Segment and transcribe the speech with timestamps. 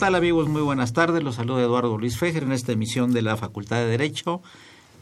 [0.00, 0.48] Tal amigos?
[0.48, 1.22] Muy buenas tardes.
[1.22, 4.40] Los saluda Eduardo Luis Fejer en esta emisión de la Facultad de Derecho,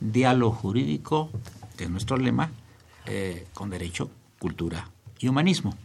[0.00, 1.31] Diálogo Jurídico,
[1.76, 2.50] que es nuestro lema,
[3.06, 4.10] eh, con Derecho,
[4.41, 5.76] Cultura y Humanismo.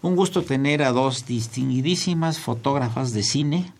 [0.00, 3.74] Un gusto tener a dos distinguidísimas fotógrafas de cine,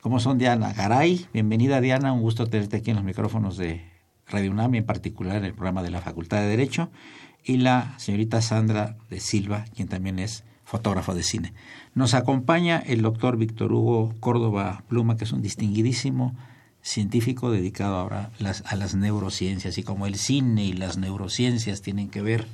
[0.00, 1.26] como son Diana Garay.
[1.34, 3.84] Bienvenida Diana, un gusto tenerte aquí en los micrófonos de
[4.26, 6.88] Radio UNAM en particular en el programa de la Facultad de Derecho.
[7.44, 11.52] Y la señorita Sandra de Silva, quien también es fotógrafo de cine.
[11.96, 16.36] Nos acompaña el doctor Víctor Hugo Córdoba Pluma, que es un distinguidísimo
[16.82, 18.28] científico dedicado ahora
[18.66, 22.46] a las neurociencias y como el cine y las neurociencias tienen que ver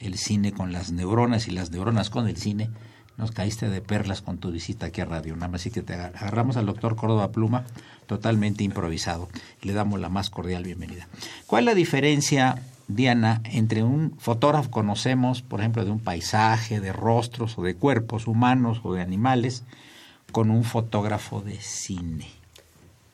[0.00, 2.68] el cine con las neuronas y las neuronas con el cine,
[3.16, 6.58] nos caíste de perlas con tu visita aquí a Radio Nada así que te agarramos
[6.58, 7.64] al doctor Córdoba Pluma
[8.06, 9.30] totalmente improvisado
[9.62, 11.08] le damos la más cordial bienvenida.
[11.46, 16.92] ¿Cuál es la diferencia Diana, entre un fotógrafo conocemos, por ejemplo, de un paisaje, de
[16.92, 19.62] rostros o de cuerpos humanos o de animales,
[20.32, 22.28] con un fotógrafo de cine?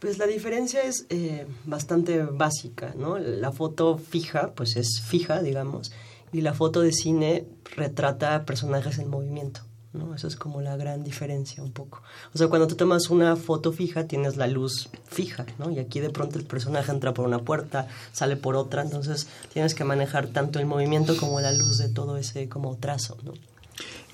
[0.01, 3.19] Pues la diferencia es eh, bastante básica, ¿no?
[3.19, 5.93] La foto fija, pues es fija, digamos,
[6.33, 7.45] y la foto de cine
[7.77, 9.61] retrata personajes en movimiento.
[9.93, 10.15] ¿No?
[10.15, 12.03] Esa es como la gran diferencia un poco.
[12.33, 15.71] O sea, cuando tú tomas una foto fija, tienes la luz fija, ¿no?
[15.71, 19.75] Y aquí de pronto el personaje entra por una puerta, sale por otra, entonces tienes
[19.75, 23.33] que manejar tanto el movimiento como la luz de todo ese como trazo, ¿no?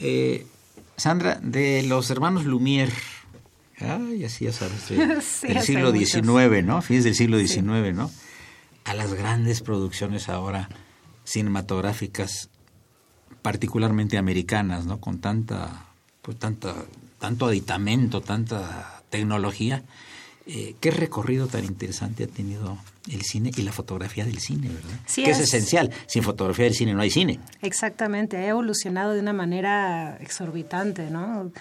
[0.01, 0.47] Eh,
[0.97, 2.93] Sandra, de los hermanos Lumière,
[3.79, 4.89] ay, así ya sabes,
[5.43, 6.81] del siglo XIX, ¿no?
[6.81, 8.11] Fines del siglo XIX, ¿no?
[8.85, 10.71] A las grandes producciones ahora
[11.25, 12.49] cinematográficas
[13.47, 14.99] particularmente americanas, ¿no?
[14.99, 15.85] Con tanta,
[16.21, 16.75] pues tanta,
[17.21, 19.85] tanto aditamento, tanta tecnología.
[20.49, 22.77] Eh, ¿Qué recorrido tan interesante ha tenido
[23.09, 24.99] el cine y la fotografía del cine, verdad?
[25.07, 25.39] Sí que es.
[25.39, 25.93] esencial.
[26.09, 27.39] Sin fotografía del cine no hay cine.
[27.63, 31.53] Exactamente, ha evolucionado de una manera exorbitante, ¿no?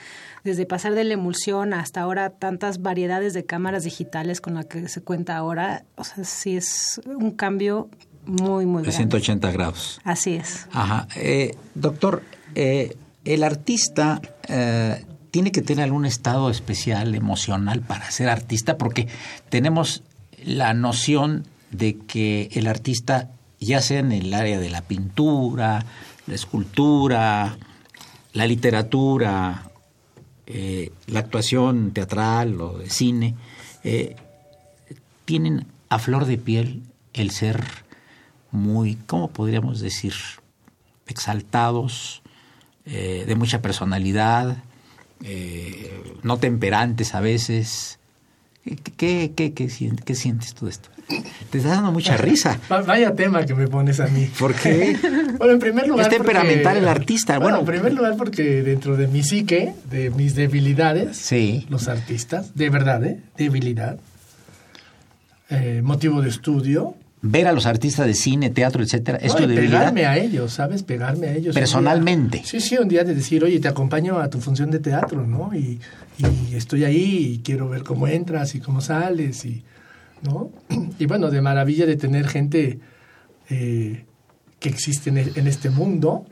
[0.43, 4.89] Desde pasar de la emulsión hasta ahora tantas variedades de cámaras digitales con las que
[4.89, 7.91] se cuenta ahora, o sea, sí es un cambio
[8.25, 9.99] muy, muy De 180 grados.
[10.03, 10.67] Así es.
[10.71, 11.07] Ajá.
[11.15, 12.23] Eh, doctor,
[12.55, 19.07] eh, el artista eh, tiene que tener algún estado especial emocional para ser artista, porque
[19.49, 20.03] tenemos
[20.43, 23.29] la noción de que el artista,
[23.59, 25.85] ya sea en el área de la pintura,
[26.27, 27.57] la escultura,
[28.33, 29.69] la literatura,
[31.07, 33.35] la actuación teatral o de cine,
[35.25, 36.83] tienen a flor de piel
[37.13, 37.84] el ser
[38.55, 40.13] muy, ¿cómo podríamos decir?
[41.07, 42.23] Exaltados,
[42.85, 44.57] eh, de mucha personalidad,
[45.23, 45.91] eh,
[46.23, 47.99] no temperantes a veces.
[48.97, 50.89] ¿Qué, qué, qué, sientes tú de esto?
[51.51, 52.59] Te estás dando mucha risa.
[52.69, 54.27] Vaya tema que me pones a mí.
[54.39, 54.97] ¿Por qué?
[55.37, 56.07] bueno, en primer lugar.
[56.07, 57.37] Es temperamental el artista.
[57.37, 61.67] Bueno, en primer lugar, porque dentro de mi psique, de mis debilidades, sí.
[61.69, 63.19] los artistas, de verdad, ¿eh?
[63.37, 63.99] Debilidad,
[65.49, 66.95] eh, motivo de estudio.
[67.27, 69.79] Ver a los artistas de cine, teatro, etcétera, ¿es No, tu y debilidad?
[69.79, 70.83] pegarme a ellos, ¿sabes?
[70.83, 71.55] Pegarme a ellos.
[71.55, 72.37] Personalmente.
[72.37, 75.25] Día- sí, sí, un día de decir, oye, te acompaño a tu función de teatro,
[75.25, 75.49] ¿no?
[75.55, 75.79] Y,
[76.19, 79.63] y estoy ahí y quiero ver cómo entras y cómo sales y,
[80.21, 80.51] ¿no?
[80.99, 82.79] Y bueno, de maravilla de tener gente
[83.49, 84.05] eh,
[84.59, 86.25] que existe en, e- en este mundo.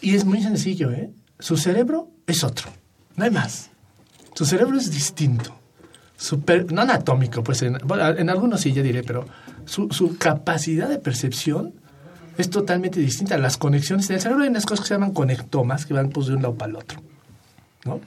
[0.00, 1.10] Y es muy sencillo, ¿eh?
[1.40, 2.70] Su cerebro es otro,
[3.16, 3.70] no hay más.
[4.34, 5.58] Su cerebro es distinto.
[6.16, 7.76] Super, no anatómico, pues en,
[8.30, 9.26] algunos sí, ya diré, pero
[9.66, 11.74] su, su capacidad de percepción
[12.38, 13.36] es totalmente distinta.
[13.38, 16.26] Las conexiones en el cerebro hay unas cosas que se llaman conectomas que van pues,
[16.28, 17.02] de un lado para el otro.
[17.84, 18.00] ¿no?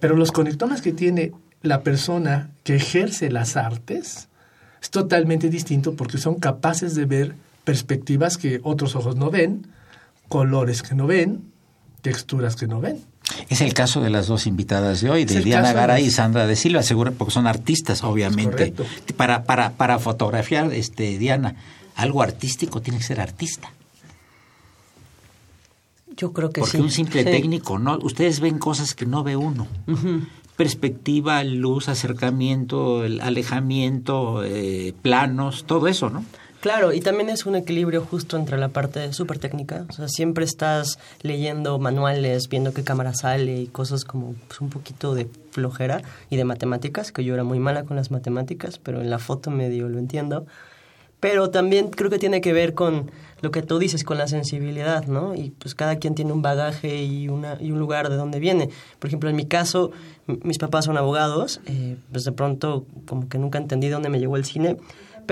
[0.00, 1.32] Pero los conectomas que tiene
[1.62, 4.28] la persona que ejerce las artes
[4.80, 9.66] es totalmente distinto porque son capaces de ver perspectivas que otros ojos no ven,
[10.28, 11.51] colores que no ven,
[12.02, 13.00] texturas que no ven.
[13.48, 16.46] Es el caso de las dos invitadas de hoy, de Diana de Garay y Sandra
[16.46, 18.74] de Silva, seguro porque son artistas, obviamente.
[19.16, 21.54] Para, para, para fotografiar, este, Diana,
[21.94, 23.72] algo artístico tiene que ser artista.
[26.16, 26.82] Yo creo que Porque sí.
[26.82, 27.30] un simple Sí.
[27.30, 29.66] técnico, no, ustedes ven cosas que no ve uno.
[30.56, 36.24] Perspectiva, luz, acercamiento, el alejamiento, eh, planos, todo eso, ¿no?
[36.62, 39.84] Claro, y también es un equilibrio justo entre la parte súper técnica.
[39.88, 44.70] O sea, siempre estás leyendo manuales, viendo qué cámara sale y cosas como pues, un
[44.70, 49.00] poquito de flojera y de matemáticas, que yo era muy mala con las matemáticas, pero
[49.00, 50.46] en la foto medio lo entiendo.
[51.18, 53.10] Pero también creo que tiene que ver con
[53.40, 55.34] lo que tú dices, con la sensibilidad, ¿no?
[55.34, 58.70] Y pues cada quien tiene un bagaje y, una, y un lugar de donde viene.
[59.00, 59.90] Por ejemplo, en mi caso,
[60.28, 64.36] mis papás son abogados, eh, pues de pronto como que nunca entendí dónde me llegó
[64.36, 64.76] el cine,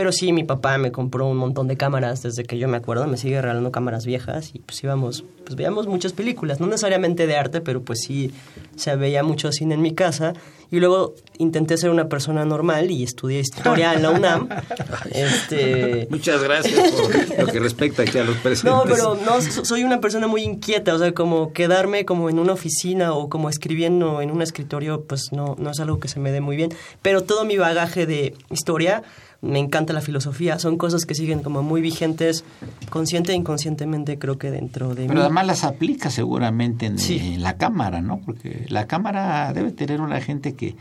[0.01, 3.07] pero sí, mi papá me compró un montón de cámaras desde que yo me acuerdo,
[3.07, 7.37] me sigue regalando cámaras viejas y pues íbamos, pues veíamos muchas películas, no necesariamente de
[7.37, 8.33] arte, pero pues sí
[8.77, 10.33] se veía mucho cine en mi casa.
[10.73, 14.49] Y luego intenté ser una persona normal y estudié historia en la UNAM.
[15.13, 18.65] este, Muchas gracias por lo que respecta aquí a los presentes.
[18.73, 22.39] no, pero no, so- soy una persona muy inquieta, o sea, como quedarme como en
[22.39, 26.21] una oficina o como escribiendo en un escritorio, pues no, no es algo que se
[26.21, 26.73] me dé muy bien.
[27.03, 29.03] Pero todo mi bagaje de historia,
[29.43, 32.45] me encanta la filosofía, son cosas que siguen como muy vigentes,
[32.91, 35.21] consciente e inconscientemente creo que dentro de Pero mí.
[35.21, 37.19] además las aplica seguramente en, Sí.
[37.19, 38.19] en la cámara, ¿no?
[38.21, 40.77] Porque la cámara debe tener una gente que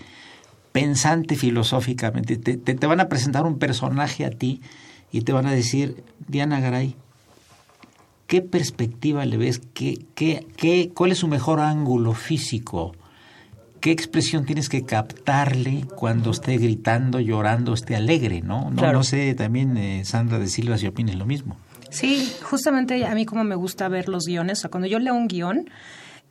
[0.74, 4.62] pensante filosóficamente, te, te- te van a presentar un personaje a ti
[5.12, 6.96] y te van a decir, Diana Garay,
[8.28, 9.62] ¿qué perspectiva le ves?
[9.74, 12.94] ¿Qué, qué, qué, ¿Cuál es su mejor ángulo físico?
[13.80, 18.70] ¿Qué expresión tienes que captarle cuando esté gritando, llorando, esté alegre, no?
[18.72, 18.98] No, Claro.
[19.00, 21.58] no sé también, eh, Sandra de Silva, si opines lo mismo.
[21.90, 25.16] Sí, justamente a mí como me gusta ver los guiones, o sea, cuando yo leo
[25.16, 25.70] un guion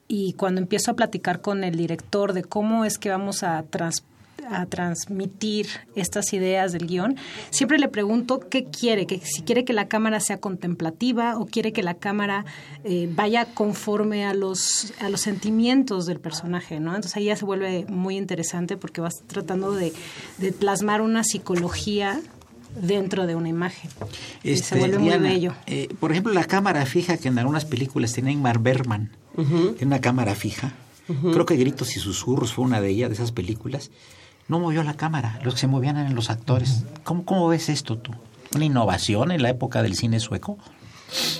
[0.07, 4.05] y cuando empiezo a platicar con el director de cómo es que vamos a, trans-
[4.51, 7.17] a transmitir estas ideas del guion,
[7.51, 11.73] siempre le pregunto qué quiere, que si quiere que la cámara sea contemplativa o quiere
[11.73, 12.45] que la cámara
[12.85, 16.91] eh, vaya conforme a los, a los sentimientos del personaje, ¿no?
[16.95, 19.93] Entonces ahí ya se vuelve muy interesante porque vas tratando de,
[20.39, 22.21] de plasmar una psicología
[22.81, 23.91] dentro de una imagen.
[24.45, 25.55] y se Este, vuelve Diana, muy bello.
[25.67, 30.01] eh, por ejemplo, la cámara fija que en algunas películas tiene Ingmar Bergman, tiene una
[30.01, 30.73] cámara fija.
[31.07, 33.91] Creo que Gritos y Susurros fue una de ellas, de esas películas.
[34.49, 36.85] No movió la cámara, los que se movían eran los actores.
[37.05, 38.13] ¿Cómo, cómo ves esto tú?
[38.55, 40.59] ¿Una innovación en la época del cine sueco?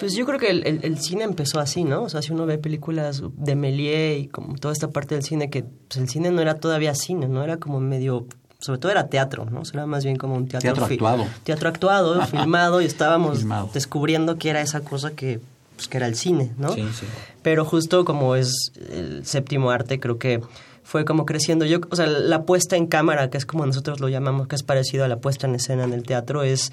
[0.01, 2.03] Pues yo creo que el, el- el cine empezó así, ¿no?
[2.03, 5.51] O sea, si uno ve películas de Méliès y como toda esta parte del cine,
[5.51, 7.43] que pues, el cine no era todavía cine, ¿no?
[7.45, 8.27] Era como medio,
[8.61, 9.61] sobre todo era teatro, ¿no?
[9.61, 10.73] O sea, era más bien como un teatro...
[10.73, 11.27] Teatro actuado.
[11.45, 13.71] Teatro actuado, filmado, y estábamos Filmado.
[13.75, 15.41] descubriendo que era esa cosa que,
[15.77, 16.73] pues, que era el cine, ¿no?
[16.73, 17.07] Sí, sí.
[17.43, 18.53] Pero justo como es
[18.91, 20.41] el séptimo arte, creo que
[20.89, 21.67] fue como creciendo.
[21.67, 24.63] Yo, o sea, la puesta en cámara, que es como nosotros lo llamamos, que es
[24.63, 26.73] parecido a la puesta en escena en el teatro, es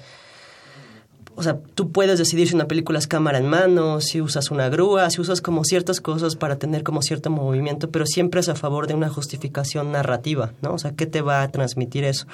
[1.34, 4.70] o sea, tú puedes decidir si una película es cámara en mano, si usas una
[4.70, 8.54] grúa, si usas como ciertas cosas para tener como cierto movimiento, pero siempre es a
[8.54, 10.72] favor de una justificación narrativa, ¿no?
[10.72, 12.26] O sea, ¿qué te va a transmitir eso?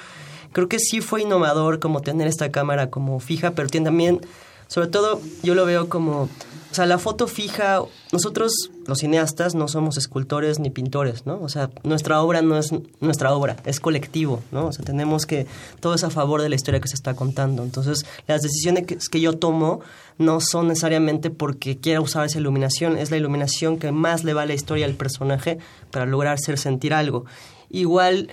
[0.53, 4.21] Creo que sí fue innovador como tener esta cámara como fija, pero también,
[4.67, 6.29] sobre todo, yo lo veo como,
[6.73, 11.39] o sea, la foto fija, nosotros los cineastas no somos escultores ni pintores, ¿no?
[11.39, 14.65] O sea, nuestra obra no es nuestra obra, es colectivo, ¿no?
[14.65, 15.45] O sea, tenemos que,
[15.81, 17.61] todo es a favor de la historia que se está contando.
[17.61, 19.81] Entonces, las decisiones que, yo tomo
[20.17, 24.41] no son necesariamente porque quiera usar esa iluminación, es la iluminación que más le va
[24.41, 25.59] a la historia al personaje
[25.91, 27.25] para lograr hacer sentir algo.
[27.73, 28.29] Igual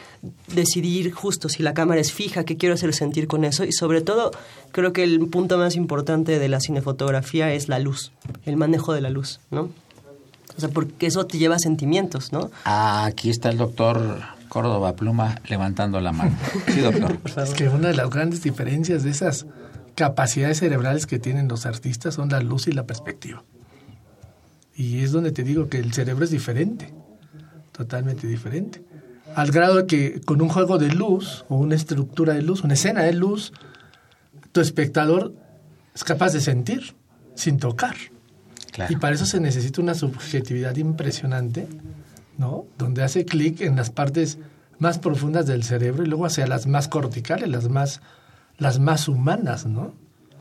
[0.54, 4.02] decidir justo si la cámara es fija, qué quiero hacer sentir con eso y sobre
[4.02, 4.32] todo
[4.70, 8.12] creo que el punto más importante de la cinefotografía es la luz,
[8.44, 9.70] el manejo de la luz, ¿no?
[10.58, 12.50] O sea, porque eso te lleva a sentimientos, ¿no?
[12.66, 14.20] Ah, aquí está el doctor
[14.50, 16.36] Córdoba Pluma levantando la mano.
[16.66, 17.18] Sí, doctor.
[17.42, 19.46] Es que una de las grandes diferencias de esas
[19.94, 23.42] capacidades cerebrales que tienen los artistas son la luz y la perspectiva.
[24.76, 26.92] Y es donde te digo que el cerebro es diferente,
[27.72, 28.82] totalmente diferente.
[29.34, 32.74] Al grado de que con un juego de luz o una estructura de luz, una
[32.74, 33.52] escena de luz,
[34.52, 35.34] tu espectador
[35.94, 36.94] es capaz de sentir
[37.34, 37.94] sin tocar.
[38.72, 38.92] Claro.
[38.92, 41.68] Y para eso se necesita una subjetividad impresionante,
[42.38, 42.66] ¿no?
[42.78, 44.38] Donde hace clic en las partes
[44.78, 48.00] más profundas del cerebro y luego hacia las más corticales, las más,
[48.58, 49.92] las más humanas, ¿no?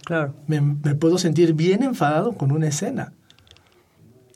[0.05, 0.33] Claro.
[0.47, 3.13] Me, me puedo sentir bien enfadado con una escena.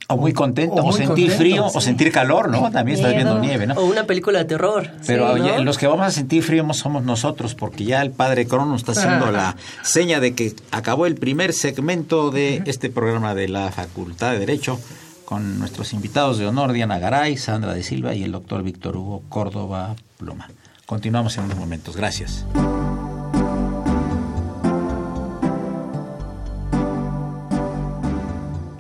[0.10, 2.70] O muy contento, o o, muy sentir contento, frío, o sentir calor, ¿no?
[2.72, 3.36] También estás Miedo.
[3.36, 3.76] viendo nieve, ¿no?
[3.76, 4.90] O una película de terror.
[5.08, 8.76] Pero Sí, los que vamos a sentir frío somos nosotros, porque ya el padre Crono
[8.76, 13.72] está haciendo la seña de que acabó el primer segmento de este programa de la
[13.72, 14.80] Facultad de Derecho
[15.26, 19.24] con nuestros invitados de honor, Diana Garay, Sandra de Silva y el doctor Víctor Hugo
[19.30, 20.50] Córdoba Pluma.
[20.86, 21.96] Continuamos en unos momentos.
[21.96, 22.46] Gracias.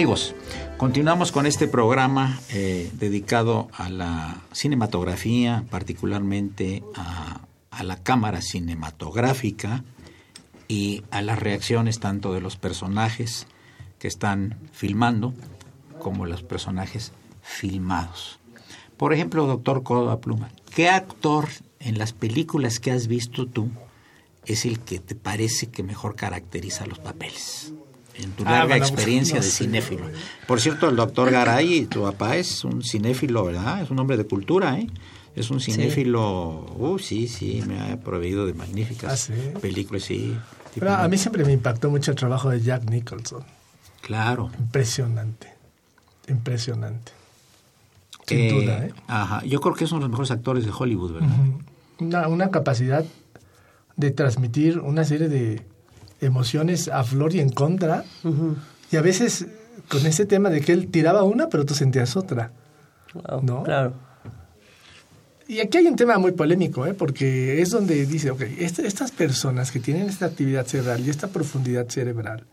[0.00, 0.34] Amigos,
[0.78, 7.42] continuamos con este programa eh, dedicado a la cinematografía, particularmente a,
[7.82, 9.84] la cámara cinematográfica
[10.68, 13.46] y a las reacciones tanto de los personajes
[13.98, 15.34] que están filmando
[15.98, 18.40] como los personajes filmados.
[18.96, 23.68] Por ejemplo, doctor Córdoba Pluma, ¿qué actor en las películas que has visto tú
[24.46, 27.74] es el que te parece que mejor caracteriza los papeles?
[28.22, 30.04] En tu Ah, larga bueno, experiencia no de cinéfilo.
[30.46, 33.82] Por cierto, el doctor Garay, tu papá es un cinéfilo, ¿verdad?
[33.82, 34.86] Es un hombre de cultura, ¿eh?
[35.36, 39.32] Es un cinéfilo, uh, sí, sí, me ha proveído de magníficas Ah, ¿sí?
[39.60, 40.36] películas, sí.
[40.74, 43.44] Pero a mí siempre me impactó mucho el trabajo de Jack Nicholson.
[44.02, 44.50] Claro.
[44.58, 45.48] Impresionante.
[46.28, 47.12] Impresionante.
[48.26, 48.92] Sin Eh, duda, ¿eh?
[49.08, 51.28] Ajá, yo creo que es uno de los mejores actores de Hollywood, ¿verdad?
[51.98, 53.04] Una, una capacidad
[53.96, 55.62] de transmitir una serie de
[56.20, 58.04] emociones a flor y en contra.
[58.90, 59.46] Y a veces
[59.88, 62.52] con ese tema de que él tiraba una, pero tú sentías otra.
[63.14, 63.62] Wow, ¿No?
[63.64, 63.94] Claro.
[65.48, 66.94] Y aquí hay un tema muy polémico, ¿eh?
[66.94, 71.26] porque es donde dice, ok, este- estas personas que tienen esta actividad cerebral y esta
[71.28, 72.44] profundidad cerebral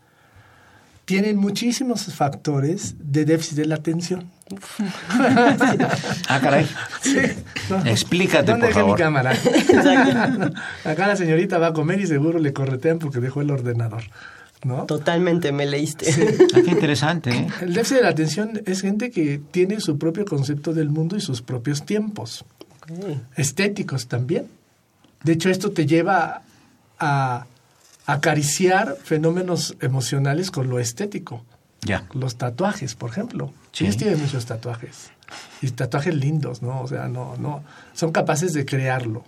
[1.08, 4.30] tienen muchísimos factores de déficit de la atención.
[6.28, 6.68] Ah, caray.
[7.00, 7.16] Sí,
[7.70, 7.78] ¿no?
[7.86, 8.98] Explícate, ¿Dónde por dejé mi favor.
[8.98, 9.32] cámara?
[10.84, 14.02] Acá la señorita va a comer y seguro le corretean porque dejó el ordenador,
[14.64, 14.84] ¿no?
[14.84, 16.06] Totalmente, me leíste.
[16.54, 17.46] Ah, qué interesante, ¿eh?
[17.62, 21.22] El déficit de la atención es gente que tiene su propio concepto del mundo y
[21.22, 22.44] sus propios tiempos.
[23.34, 24.46] Estéticos también.
[25.24, 26.42] De hecho, esto te lleva
[27.00, 27.46] a
[28.08, 31.44] acariciar fenómenos emocionales con lo estético.
[31.82, 32.06] Ya.
[32.14, 33.52] Los tatuajes, por ejemplo.
[33.72, 33.84] Sí.
[33.84, 35.10] Ellos tienen muchos tatuajes.
[35.60, 36.80] Y tatuajes lindos, ¿no?
[36.80, 37.62] O sea, no, no.
[37.92, 39.24] Son capaces de crearlo.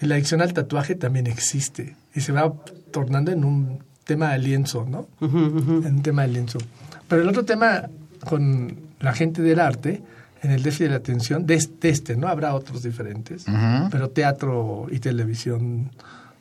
[0.00, 1.94] Y la adicción al tatuaje también existe.
[2.14, 2.50] Y se va
[2.90, 5.06] tornando en un tema de lienzo, ¿no?
[5.20, 6.58] En un tema de lienzo.
[7.06, 7.90] Pero el otro tema
[8.24, 10.02] con la gente del arte,
[10.42, 12.28] en el déficit de la atención, de este, ¿no?
[12.28, 13.44] Habrá otros diferentes.
[13.90, 15.90] Pero teatro y televisión,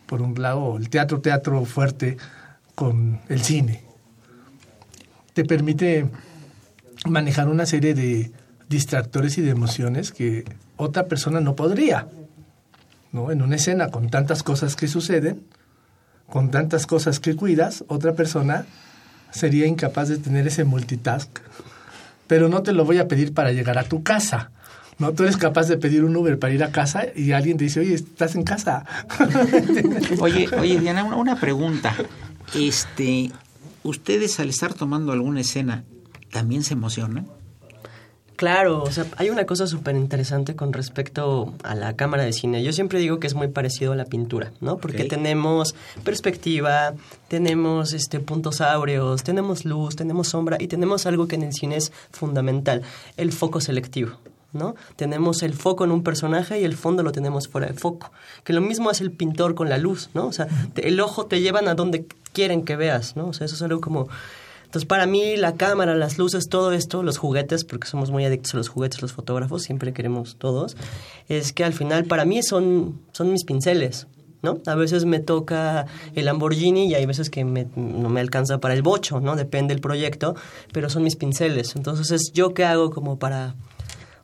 [0.09, 2.17] por un lado, el teatro, teatro fuerte
[2.73, 3.83] con el cine.
[5.33, 6.09] Te permite
[7.05, 8.31] manejar una serie de
[8.67, 10.45] distractores y de emociones que
[10.77, 12.07] otra persona no podría.
[13.11, 13.31] ¿no?
[13.31, 15.45] En una escena con tantas cosas que suceden,
[16.27, 18.65] con tantas cosas que cuidas, otra persona
[19.29, 21.29] sería incapaz de tener ese multitask.
[22.25, 24.49] Pero no te lo voy a pedir para llegar a tu casa.
[24.99, 27.63] No, tú eres capaz de pedir un Uber para ir a casa y alguien te
[27.63, 28.85] dice, oye, estás en casa.
[30.19, 31.95] Oye, oye, Diana, una, una pregunta.
[32.53, 33.31] Este,
[33.83, 35.85] ¿ustedes al estar tomando alguna escena
[36.31, 37.27] también se emocionan?
[38.39, 42.63] Claro, o sea, hay una cosa súper interesante con respecto a la cámara de cine.
[42.63, 44.77] Yo siempre digo que es muy parecido a la pintura, ¿no?
[44.77, 45.75] Porque tenemos
[46.05, 46.93] perspectiva,
[47.27, 51.75] tenemos este puntos áureos, tenemos luz, tenemos sombra y tenemos algo que en el cine
[51.75, 52.81] es fundamental,
[53.17, 54.11] el foco selectivo.
[54.53, 54.75] ¿No?
[54.95, 58.11] Tenemos el foco en un personaje y el fondo lo tenemos fuera de foco.
[58.43, 60.27] Que lo mismo hace el pintor con la luz, ¿no?
[60.27, 63.27] O sea, te- el ojo te llevan a donde quieren que veas, ¿no?
[63.27, 64.07] O sea, eso es algo como
[64.65, 68.53] entonces, para mí, la cámara, las luces, todo esto, los juguetes, porque somos muy adictos
[68.53, 70.77] a los juguetes, los fotógrafos, siempre queremos todos,
[71.27, 74.05] es que al final, para mí, son, son mis pinceles,
[74.43, 74.59] ¿no?
[74.67, 78.75] A veces me toca el Lamborghini y hay veces que me- no me alcanza para
[78.75, 79.35] el bocho, ¿no?
[79.35, 80.35] Depende del proyecto,
[80.71, 81.75] pero son mis pinceles.
[81.75, 83.55] Entonces, es yo qué hago como para...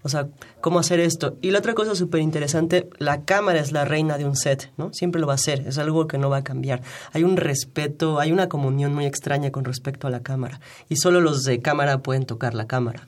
[0.05, 0.27] O sea,
[0.61, 1.35] cómo hacer esto.
[1.41, 4.93] Y la otra cosa súper interesante, la cámara es la reina de un set, ¿no?
[4.93, 6.83] Siempre lo va a ser, es algo que no va a cambiar.
[7.11, 10.59] Hay un respeto, hay una comunión muy extraña con respecto a la cámara.
[10.89, 13.07] Y solo los de cámara pueden tocar la cámara.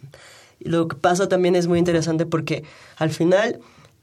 [0.60, 2.64] Y lo que pasa también es muy interesante porque
[2.98, 3.60] al final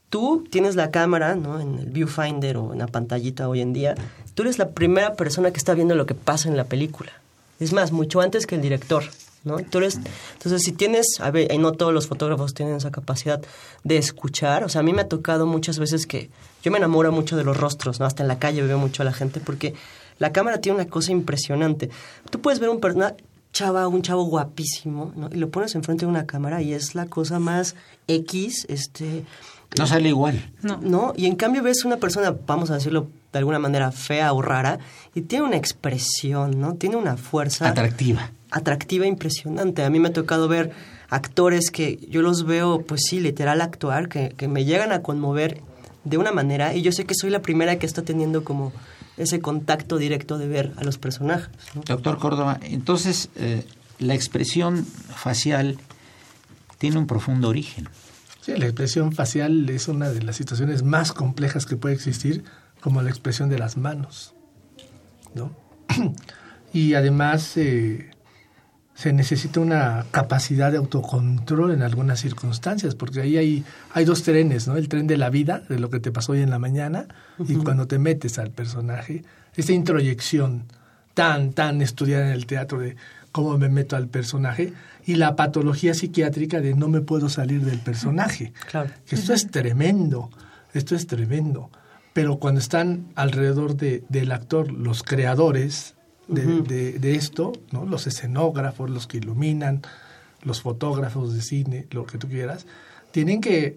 [0.09, 1.59] tú tienes la cámara, ¿no?
[1.59, 3.95] En el viewfinder o en la pantallita hoy en día,
[4.35, 7.11] tú eres la primera persona que está viendo lo que pasa en la película.
[7.59, 9.03] Es más, mucho antes que el director,
[9.45, 9.57] ¿no?
[9.59, 9.99] Tú eres-
[10.33, 13.41] entonces, si tienes, a ver, y no todos los fotógrafos tienen esa capacidad
[13.83, 16.29] de escuchar, o sea, a mí me ha tocado muchas veces que
[16.63, 18.05] yo me enamoro mucho de los rostros, ¿no?
[18.05, 19.73] Hasta en la calle veo mucho a la gente porque
[20.19, 21.89] la cámara tiene una cosa impresionante.
[22.29, 23.15] Tú puedes ver un persona
[23.53, 25.29] chava, un chavo guapísimo, ¿no?
[25.31, 27.75] Y lo pones enfrente de una cámara y es la cosa más
[28.07, 29.23] X, este...
[29.77, 30.51] No sale igual.
[30.61, 30.77] No.
[30.81, 31.13] ¿no?
[31.17, 34.79] Y en cambio ves una persona, vamos a decirlo de alguna manera fea o rara,
[35.13, 36.75] y tiene una expresión, ¿no?
[36.75, 38.31] Tiene una fuerza Atractiva.
[38.55, 39.83] Atractiva impresionante.
[39.83, 40.71] A mí me ha tocado ver
[41.09, 45.61] actores que yo los veo, pues sí, literal actuar, que, que me llegan a conmover
[46.05, 48.71] de una manera, y yo sé que soy la primera que está teniendo como
[49.17, 51.49] ese contacto directo de ver a los personajes.
[51.73, 51.81] ¿no?
[51.81, 53.65] Doctor Córdoba, entonces eh,
[53.99, 55.77] la expresión facial
[56.77, 57.89] tiene un profundo origen.
[58.41, 62.43] Sí, la expresión facial es una de las situaciones más complejas que puede existir,
[62.79, 64.33] como la expresión de las manos.
[65.33, 65.51] ¿no?
[66.73, 68.11] y además eh,
[68.95, 74.69] se necesita una capacidad de autocontrol en algunas circunstancias, porque ahí hay, hay dos trenes,
[74.69, 74.77] ¿no?
[74.77, 77.07] El tren de la vida, de lo que te pasó hoy en la mañana,
[77.45, 79.23] y cuando te metes al personaje,
[79.55, 80.63] esa introyección
[81.13, 82.95] tan, tan estudiada en el teatro de
[83.33, 84.71] cómo me meto al personaje,
[85.05, 88.53] y la patología psiquiátrica de no me puedo salir del personaje.
[88.69, 88.91] Claro.
[89.05, 90.29] Que esto es tremendo,
[90.73, 91.69] esto es tremendo.
[92.13, 95.95] Pero cuando están alrededor de, del actor los creadores
[96.27, 97.85] de, de- de esto, ¿no?
[97.85, 99.81] los escenógrafos, los que iluminan,
[100.43, 102.65] los fotógrafos de cine, lo que tú quieras,
[103.11, 103.75] tienen que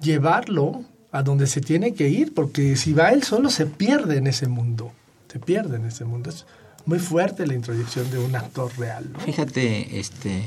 [0.00, 4.26] llevarlo a donde se tiene que ir, porque si va él solo se pierde en
[4.26, 4.92] ese mundo,
[5.30, 6.30] se pierde en ese mundo.
[6.30, 6.46] Es
[6.86, 9.10] muy fuerte la introyección de un actor real.
[9.12, 9.18] ¿no?
[9.20, 10.42] Fíjate, este,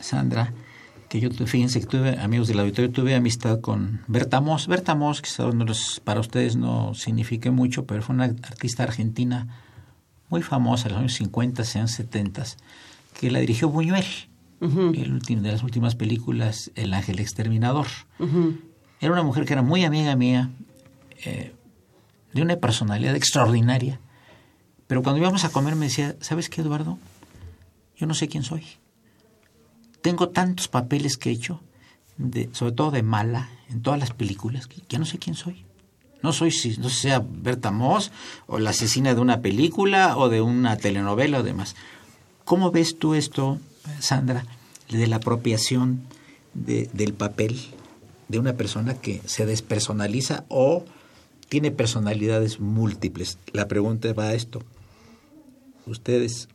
[0.00, 0.52] Sandra,
[1.08, 4.68] que yo, fíjense que tuve, amigos del auditorio, tuve amistad con Berta Moss.
[4.68, 9.48] Berta Moss, quizás no los- para ustedes no signifique mucho, pero fue una artista argentina
[10.30, 12.44] muy famosa en los años 50, años 70,
[13.18, 14.06] que la dirigió Buñuel,
[14.60, 17.86] el último, de las últimas películas, El Ángel Exterminador.
[19.00, 20.50] Era una mujer que era muy amiga mía,
[21.24, 21.54] eh,
[22.32, 24.00] de una personalidad extraordinaria,
[24.86, 26.98] pero cuando íbamos a comer me decía, ¿sabes qué, Eduardo?
[27.96, 28.64] Yo no sé quién soy.
[30.02, 31.60] Tengo tantos papeles que he hecho,
[32.16, 35.64] de, sobre todo de mala, en todas las películas, que ya no sé quién soy.
[36.22, 38.12] No soy, si no sea Berta Moss,
[38.46, 41.76] o la asesina de una película, o de una telenovela, o demás.
[42.44, 43.58] ¿Cómo ves tú esto,
[44.00, 44.44] Sandra,
[44.90, 46.02] de la apropiación
[46.54, 47.58] de- del papel
[48.28, 50.84] de una persona que se despersonaliza o
[51.48, 53.38] tiene personalidades múltiples?
[53.52, 54.62] La pregunta va a esto.
[55.86, 56.48] Ustedes,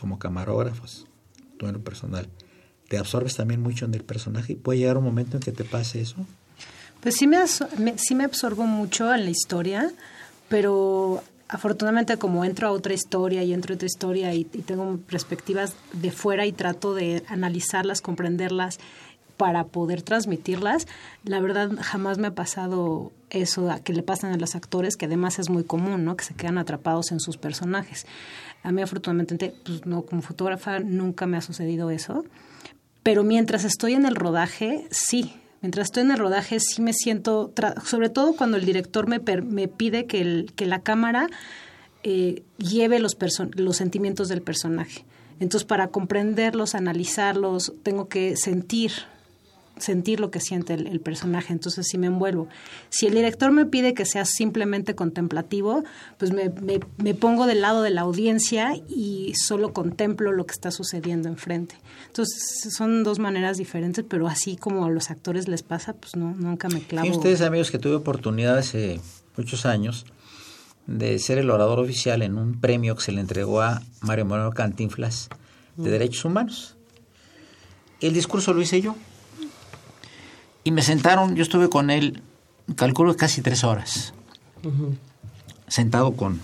[0.00, 1.06] como camarógrafos,
[1.58, 2.28] tú en personal,
[2.88, 4.54] ¿te absorbes también mucho en el personaje?
[4.54, 6.16] ¿Y puede llegar un momento en que te pase eso?
[7.02, 7.38] Pues sí me,
[7.78, 9.90] me- sí me absorbo mucho en la historia,
[10.48, 14.96] pero afortunadamente como entro a otra historia y entro a otra historia y, y tengo
[14.98, 18.78] perspectivas de fuera y trato de analizarlas, comprenderlas
[19.36, 20.86] para poder transmitirlas,
[21.24, 25.40] la verdad jamás me ha pasado eso que le pasan a los actores, que además
[25.40, 26.16] es muy común, ¿no?
[26.16, 28.06] Que se quedan atrapados en sus personajes.
[28.62, 32.24] A mí afortunadamente, pues no, como fotógrafa nunca me ha sucedido eso.
[33.02, 35.34] Pero mientras estoy en el rodaje, sí.
[35.62, 37.52] Mientras estoy en el rodaje, sí me siento,
[37.84, 41.28] sobre todo cuando el director me, per- me pide que, el- que la cámara
[42.02, 43.16] eh, lleve los,
[43.54, 45.04] los sentimientos del personaje.
[45.40, 48.92] Entonces, para comprenderlos, analizarlos, tengo que sentir
[49.78, 52.48] sentir lo que siente el, el personaje, entonces sí me envuelvo.
[52.90, 55.82] Si el director me pide que sea simplemente contemplativo,
[56.18, 60.52] pues me, me- me pongo del lado de la audiencia y solo contemplo lo que
[60.52, 61.74] está sucediendo enfrente.
[62.06, 66.34] Entonces son dos maneras diferentes, pero así como a los actores les pasa, pues no,
[66.34, 67.06] nunca me clavo.
[67.06, 69.00] Fíjense ustedes, amigos, que tuve oportunidad hace
[69.36, 70.04] muchos años
[70.86, 74.50] de ser el orador oficial en un premio que se le entregó a Mario Moreno
[74.50, 75.28] Cantinflas
[75.76, 76.76] de Derechos Humanos.
[78.00, 78.96] El discurso lo hice yo.
[80.64, 82.22] Y me sentaron, yo estuve con él,
[82.76, 84.14] calculo casi tres horas,
[85.66, 86.40] sentado con,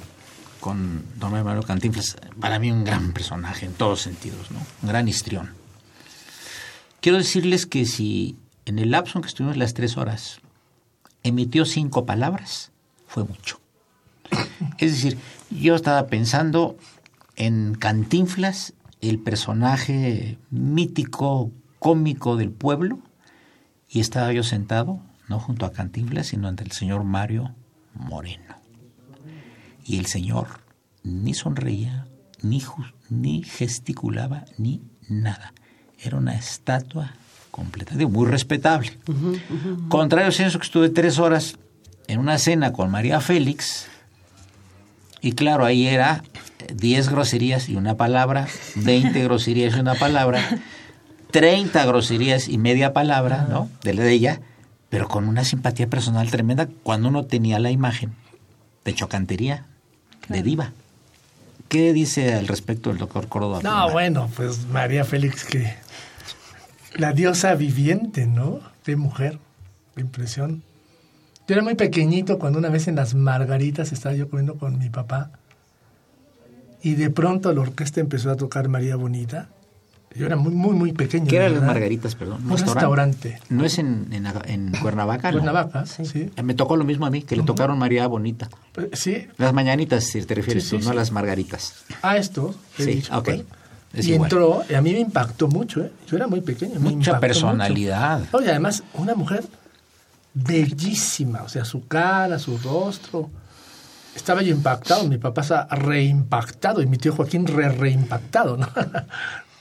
[0.61, 2.17] con don Mario Cantinflas.
[2.41, 4.59] Para mí un gran personaje en todos sentidos, ¿no?
[4.83, 5.51] Un gran histrión.
[7.01, 10.41] Quiero decirles que si en el lapso en que estuvimos las tres horas
[11.23, 12.73] emitió cinco palabras,
[13.07, 13.61] fue mucho.
[14.79, 15.19] Es decir,
[15.51, 16.77] yo estaba pensando
[17.37, 22.99] en Cantinflas, el personaje mítico, cómico del pueblo,
[23.89, 27.55] y estaba yo sentado, no junto a Cantinflas, sino ante el señor Mario
[27.95, 28.57] Moreno.
[29.85, 30.47] Y el señor
[31.03, 32.07] ni sonreía,
[32.43, 32.63] ni,
[33.09, 35.53] ni gesticulaba, ni nada.
[36.01, 37.15] Era una estatua
[37.51, 38.99] completa, muy respetable.
[39.89, 41.57] Contrario a eso que estuve tres horas
[42.07, 43.89] en una cena con María Félix,
[45.21, 46.23] y claro, ahí era
[46.73, 48.47] 10 groserías y una palabra,
[48.77, 50.41] 20 groserías y una palabra,
[51.31, 53.69] 30 groserías y media palabra, ¿no?
[53.83, 54.41] De la de ella,
[54.89, 58.13] pero con una simpatía personal tremenda cuando uno tenía la imagen
[58.85, 59.67] de chocantería,
[60.29, 60.73] de diva.
[61.69, 63.61] ¿Qué dice al respecto el doctor Córdoba?
[63.63, 65.75] No, bueno, pues María Félix, que
[66.97, 68.61] la diosa viviente, ¿no?
[68.85, 69.39] Qué mujer,
[69.95, 70.63] qué impresión.
[71.47, 74.89] Yo era muy pequeñito cuando una vez en las Margaritas estaba yo comiendo con mi
[74.89, 75.31] papá
[76.83, 79.49] y de pronto la orquesta empezó a tocar María Bonita.
[80.15, 81.27] Yo era muy, muy, muy pequeño.
[81.27, 82.43] ¿Qué eran las margaritas, perdón?
[82.51, 83.41] Un restaurante.
[83.51, 85.31] ¿No es en, en, en Cuernavaca?
[85.31, 85.39] no?
[85.39, 86.03] Cuernavaca, sí.
[86.35, 88.49] Eh, Me tocó lo mismo a mí, que le tocaron María Bonita.
[88.77, 90.97] Eh, Sí, Las mañanitas, si te refieres Sí, tú, no sí.
[90.97, 91.85] las margaritas.
[92.03, 92.55] a esto.
[92.79, 93.25] he Sí, dicho, ok.
[93.25, 93.43] pues.
[93.95, 94.27] Es y igual.
[94.31, 95.91] entró, y a mí me impactó mucho, ¿eh?
[96.09, 96.79] Yo era muy pequeño.
[96.81, 98.19] Mucha personalidad.
[98.21, 98.37] mucho.
[98.39, 99.45] Oye, además, una mujer
[100.35, 103.31] bellísima, o sea, su cara, su rostro.
[104.15, 108.69] Estaba yo impactado, mi papá está reimpactado y mi tío Joaquín re reimpactado, ¿no?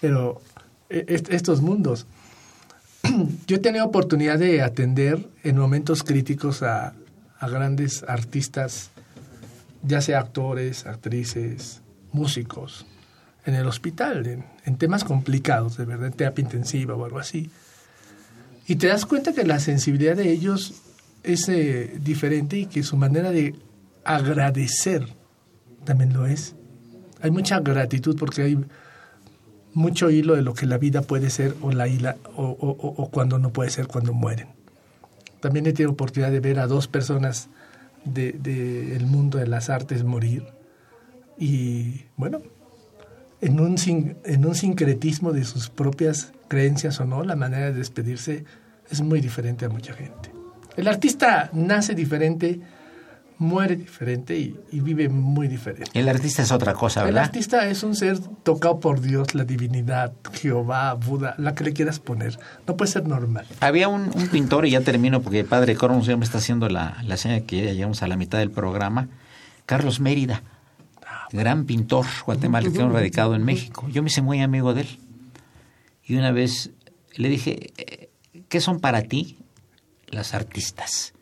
[0.01, 0.41] Pero
[0.89, 2.05] est- estos mundos.
[3.47, 6.93] Yo he tenido oportunidad de atender en momentos críticos a,
[7.39, 8.91] a grandes artistas,
[9.83, 11.81] ya sea actores, actrices,
[12.12, 12.86] músicos,
[13.45, 17.49] en el hospital, en, en temas complicados, de verdad, en terapia intensiva o algo así.
[18.67, 20.73] Y te das cuenta que la sensibilidad de ellos
[21.23, 23.55] es eh, diferente y que su manera de
[24.03, 25.07] agradecer
[25.86, 26.55] también lo es.
[27.21, 28.57] Hay mucha gratitud porque hay
[29.77, 33.09] mucho hilo de lo que la vida puede ser o, la hila, o, o- o-
[33.11, 34.47] cuando no puede ser cuando mueren.
[35.39, 37.49] También he tenido oportunidad de ver a dos personas
[38.03, 40.43] del de, el mundo de las artes morir
[41.37, 42.41] y bueno,
[43.41, 43.75] en un,
[44.25, 48.45] en un sincretismo de sus propias creencias o no, la manera de despedirse
[48.89, 50.31] es muy diferente a mucha gente.
[50.75, 52.59] El artista nace diferente
[53.39, 55.91] muere diferente y, y vive muy diferente.
[55.93, 57.26] El artista es otra cosa, El ¿verdad?
[57.26, 62.00] artista es un ser tocado por Dios, la divinidad, Jehová, Buda, la que le quieras
[62.00, 62.39] poner.
[62.65, 63.45] No puede ser normal.
[63.60, 66.67] Había un, un pintor, y ya termino porque el padre Cormus ya me está haciendo
[66.69, 69.08] la, la señal que ya llegamos a la mitad del programa,
[69.65, 70.41] Carlos Mérida,
[71.32, 73.88] gran pintor guatemalteco radicado en México.
[73.89, 75.00] Yo me hice muy amigo de él.
[76.04, 76.71] Y una vez
[77.15, 78.10] le dije, eh,
[78.47, 79.38] ¿qué son para ti
[80.08, 81.13] las artistas?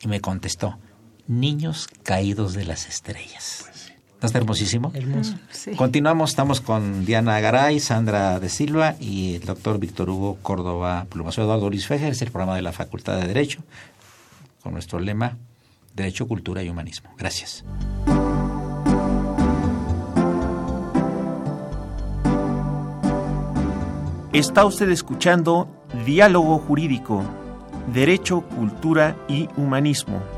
[0.00, 0.78] Y me contestó,
[1.28, 3.66] niños caídos de las estrellas.
[4.20, 4.90] ¿No está hermosísimo?
[4.94, 5.34] Hermoso.
[5.52, 5.72] Sí.
[5.76, 11.30] Continuamos, estamos con Diana Garay, Sandra de Silva y el doctor Víctor Hugo Córdoba Pluma.
[11.30, 13.62] Soy Eduardo Luis Fejer, es el programa de la Facultad de Derecho,
[14.60, 15.36] con nuestro lema
[15.94, 17.10] Derecho, Cultura y Humanismo.
[17.16, 17.64] Gracias.
[24.32, 25.68] Está usted escuchando
[26.04, 27.22] Diálogo Jurídico,
[27.92, 30.37] Derecho, Cultura y Humanismo.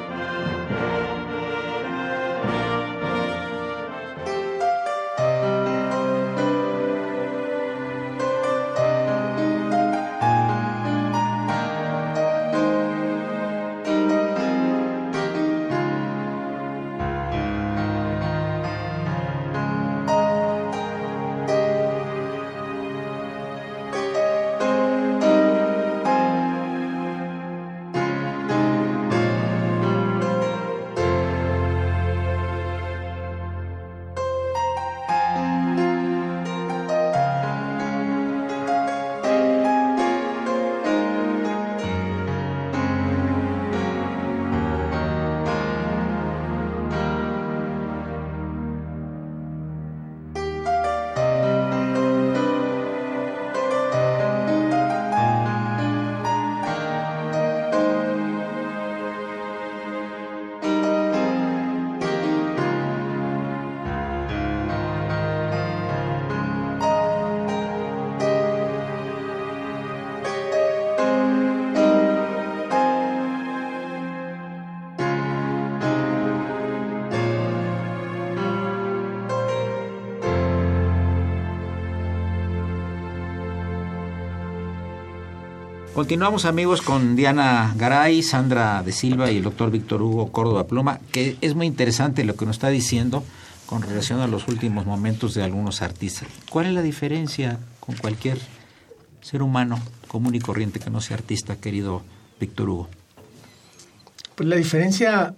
[86.01, 90.99] Continuamos amigos con Diana Garay, Sandra de Silva y el doctor Víctor Hugo Córdoba Pluma,
[91.11, 93.23] que es muy interesante lo que nos está diciendo
[93.67, 96.27] con relación a los últimos momentos de algunos artistas.
[96.49, 98.39] ¿Cuál es la diferencia con cualquier
[99.21, 102.01] ser humano común y corriente que no sea artista, querido
[102.39, 102.89] Víctor Hugo?
[104.33, 105.35] Pues la diferencia,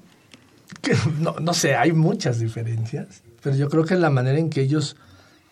[0.81, 4.49] que no, no sé, hay muchas diferencias, pero yo creo que es la manera en
[4.49, 4.95] que ellos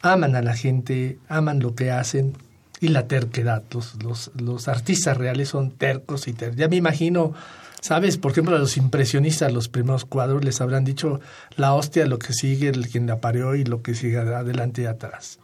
[0.02, 2.34] aman a la gente, aman lo que hacen
[2.82, 3.64] y la terquedad.
[3.72, 6.58] Los, los, los artistas reales son tercos y tercos.
[6.58, 7.34] Ya me imagino,
[7.80, 8.18] ¿sabes?
[8.18, 11.22] Por ejemplo, a los impresionistas, los primeros cuadros les habrán dicho
[11.56, 13.20] la hostia, lo que sigue, el quien la
[13.56, 15.40] y lo que sigue adelante y atrás.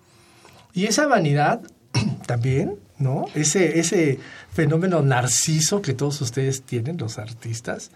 [0.73, 1.61] Y esa vanidad
[2.25, 3.25] también, ¿no?
[3.35, 4.19] Ese, ese
[4.51, 7.91] fenómeno narciso que todos ustedes tienen, los artistas,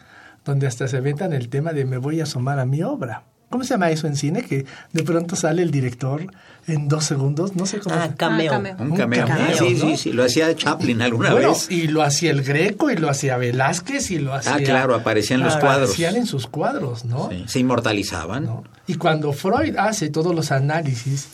[0.45, 3.23] donde hasta se aventan el tema de me voy a asomar a mi obra.
[3.51, 4.41] ¿Cómo se llama eso en cine?
[4.41, 6.25] Que de pronto sale el director
[6.67, 7.93] en dos segundos, no sé cómo.
[7.95, 8.51] Ah, se- cameo.
[8.51, 8.75] Ah, cameo.
[8.79, 9.27] Un Un cameo.
[9.27, 9.79] cameo, sí, ¿no?
[9.91, 11.69] sí, sí, lo hacía Chaplin alguna Bueno, vez.
[11.69, 14.55] y lo hacía el Greco y lo hacía Velázquez y lo hacía.
[14.55, 15.89] Ah, claro, aparecían los cuadros.
[15.89, 17.29] Aparecían en sus cuadros, ¿no?
[17.29, 18.45] Sí, se inmortalizaban.
[18.45, 18.63] ¿no?
[18.87, 21.27] Y cuando Freud hace todos los análisis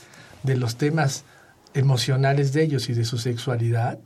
[0.43, 1.23] de los temas
[1.73, 3.99] emocionales de ellos y de su sexualidad,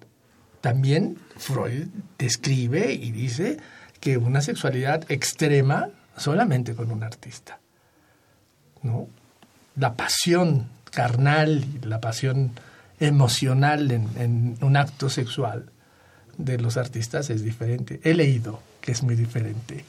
[0.59, 1.87] también Freud
[2.19, 3.57] describe y dice
[3.99, 7.59] que una sexualidad extrema solamente con un artista.
[8.83, 9.07] ¿No?
[9.75, 12.51] La pasión carnal y la pasión
[12.99, 15.65] emocional en, un acto sexual
[16.37, 17.99] de los artistas es diferente.
[18.03, 19.83] He leído que es muy diferente.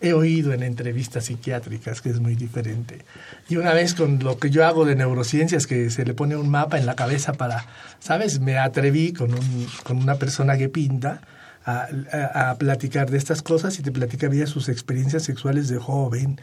[0.00, 3.04] He oído en entrevistas psiquiátricas que es muy diferente.
[3.48, 6.48] Y una vez con lo que yo hago de neurociencias, que se le pone un
[6.48, 7.64] mapa en la cabeza para,
[8.00, 8.40] ¿sabes?
[8.40, 11.22] Me atreví con, un, con una persona que pinta
[11.66, 16.38] a platicar de estas cosas y te platicaría sus experiencias sexuales de joven.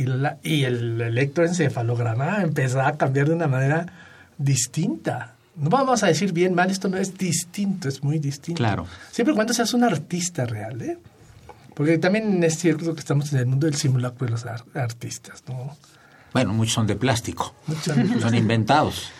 [0.00, 3.86] Y, la- y el electroencefalograma empezó a cambiar de una manera
[4.38, 5.34] distinta.
[5.56, 8.56] No vamos a decir bien, mal, esto no es distinto, es muy distinto.
[8.58, 8.86] Claro.
[9.10, 10.98] Siempre cuando seas un artista real, ¿eh?
[11.74, 15.42] Porque también es cierto que estamos en el mundo del simulacro de los ar- artistas,
[15.48, 15.76] ¿no?
[16.32, 17.54] Bueno, muchos son de plástico.
[17.66, 19.10] Muchos han- Son inventados.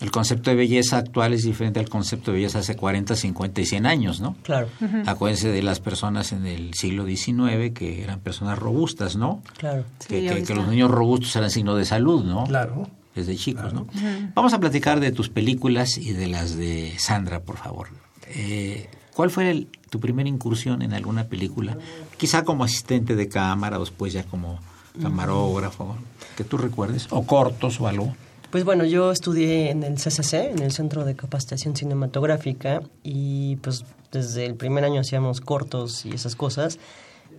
[0.00, 3.66] El concepto de belleza actual es diferente al concepto de belleza hace 40, 50 y
[3.66, 4.34] 100 años, ¿no?
[4.42, 4.68] Claro,
[5.06, 9.42] Acuérdense de las personas en el siglo XIX que eran personas robustas, ¿no?
[9.58, 9.84] claro.
[10.08, 10.46] Que, Sí, que- ahorita.
[10.46, 12.44] que los niños robustos eran signo de salud, ¿no?
[12.44, 12.88] Claro.
[13.14, 13.86] Desde chicos, ¿no?
[14.34, 17.88] Vamos a platicar de tus películas y de las de Sandra, por favor.
[18.28, 21.76] Eh, ¿Cuál fue el- tu primera incursión en alguna película?
[22.16, 24.60] Quizá como asistente de cámara o después ya como
[25.02, 25.96] camarógrafo,
[26.36, 28.14] que tú recuerdes, o cortos o algo.
[28.50, 33.84] Pues bueno, yo estudié en el CCC, en el Centro de Capacitación Cinematográfica, y pues
[34.10, 36.80] desde el primer año hacíamos cortos y esas cosas.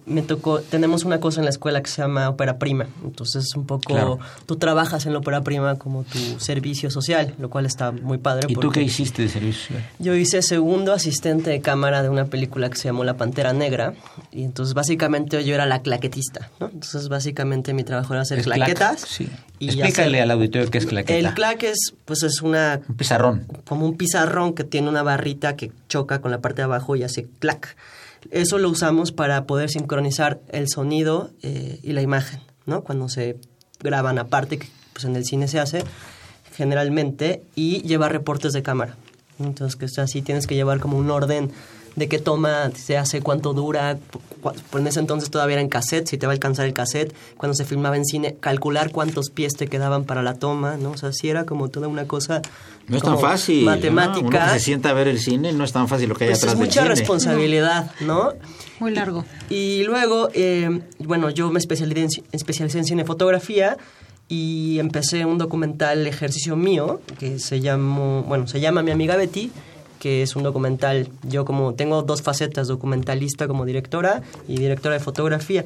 [0.03, 3.67] Me tocó, tenemos una cosa en la escuela que se llama ópera prima, entonces un
[3.67, 4.19] poco Claro.
[4.47, 8.47] tú trabajas en la ópera prima como tu servicio social, lo cual está muy padre.
[8.49, 9.83] ¿Y tú qué hiciste de servicio social?
[9.99, 13.93] Yo hice segundo asistente de cámara de una película que se llamó La Pantera Negra,
[14.31, 16.65] y entonces básicamente yo era la claquetista, ¿no?
[16.73, 18.57] Entonces básicamente mi trabajo era hacer ¿Es clac?
[18.57, 19.01] claquetas.
[19.01, 19.29] Sí.
[19.59, 21.19] y Explícale hacer- al auditorio qué es claqueta.
[21.29, 23.45] El clac es, pues es una Un pizarrón.
[23.67, 27.03] como un pizarrón que tiene una barrita que choca con la parte de abajo y
[27.03, 27.75] hace clac.
[28.29, 32.83] Eso lo usamos para poder sincronizar el sonido eh, y la imagen, ¿no?
[32.83, 33.37] Cuando se
[33.79, 35.83] graban aparte, que pues en el cine se hace
[36.55, 38.95] generalmente, y lleva reportes de cámara.
[39.39, 41.51] Entonces, que así, tienes que llevar como un orden
[41.95, 43.97] de qué toma se hace, cuánto dura.
[44.41, 47.13] cu- En ese entonces todavía era en cassette, si te va a alcanzar el cassette.
[47.37, 50.91] Cuando se filmaba en cine, calcular cuántos pies te quedaban para la toma, ¿no?
[50.91, 52.41] O sea, sí era como toda una cosa...
[52.87, 53.63] No es tan fácil.
[53.65, 53.71] ¿no?
[53.71, 54.25] Matemática.
[54.27, 56.29] Uno que se sienta a ver el cine, no es tan fácil lo que hay
[56.31, 56.95] Pues atrás es del mucha cine.
[56.95, 58.33] responsabilidad, ¿no?
[58.79, 59.23] Muy largo.
[59.49, 63.77] Y luego, eh, bueno, yo me especialicé en, ci- especialicé en cinefotografía
[64.27, 69.51] y empecé un documental ejercicio mío que se llamó, bueno, se llama Mi amiga Betty,
[70.01, 74.99] que es un documental, yo como tengo dos facetas, documentalista como directora y directora de
[74.99, 75.65] fotografía.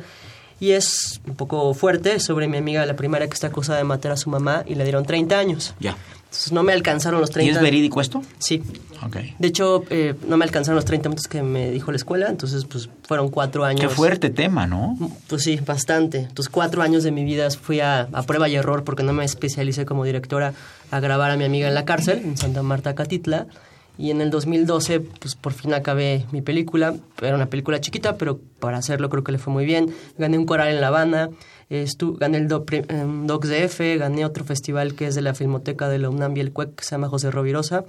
[0.60, 4.12] Y es un poco fuerte sobre mi amiga la primaria que está acusada de matar
[4.12, 5.74] a su mamá y le dieron 30 años.
[5.80, 5.95] Ya.
[6.26, 8.24] Entonces no me alcanzaron los 30 ¿Y es verídico esto?
[8.39, 8.62] Sí.
[9.06, 9.17] Ok.
[9.39, 12.65] De hecho, eh, no me alcanzaron los 30 minutos que me dijo la escuela, entonces
[12.65, 13.80] pues fueron cuatro años.
[13.80, 14.98] Qué fuerte tema, ¿no?
[15.30, 16.19] Pues sí, bastante.
[16.19, 19.24] Entonces cuatro años de mi vida fui a, a prueba y error porque no me
[19.24, 20.54] especialicé como directora
[20.91, 23.48] a grabar a mi amiga en la cárcel, en Santa Marta, Catitla.
[23.97, 26.95] Y en el 2012, pues por fin acabé mi película.
[27.21, 29.93] Era una película chiquita, pero para hacerlo creo que le fue muy bien.
[30.17, 31.29] Gané un coral en La Habana,
[31.69, 32.47] estu- gané el
[32.89, 36.36] em, Docs de F, gané otro festival que es de la Filmoteca de la UNAM
[36.36, 37.86] y el CUEC, que se llama José Rovirosa.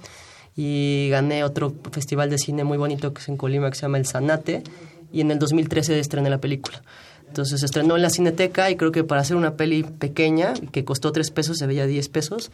[0.55, 3.97] Y gané otro festival de cine muy bonito que es en Colima, que se llama
[3.99, 4.63] El Sanate.
[5.11, 6.81] Y en el 2013 estrené la película.
[7.27, 10.85] Entonces se estrenó en la Cineteca y creo que para hacer una peli pequeña, que
[10.85, 12.51] costó tres pesos, se veía 10 pesos,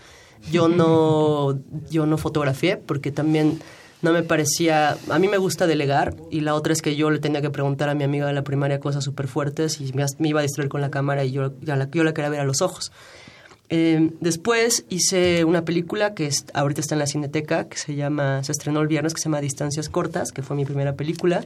[0.52, 1.60] yo no,
[1.90, 3.60] yo no fotografié porque también
[4.02, 4.98] no me parecía...
[5.10, 7.88] A mí me gusta delegar y la otra es que yo le tenía que preguntar
[7.90, 10.70] a mi amiga de la primaria cosas súper fuertes y me, me iba a distraer
[10.70, 12.92] con la cámara y yo, la, yo la quería ver a los ojos.
[13.70, 18.44] Eh, después hice una película que es, ahorita está en la Cineteca, que se llama,
[18.44, 21.46] se estrenó el viernes, que se llama Distancias Cortas, que fue mi primera película.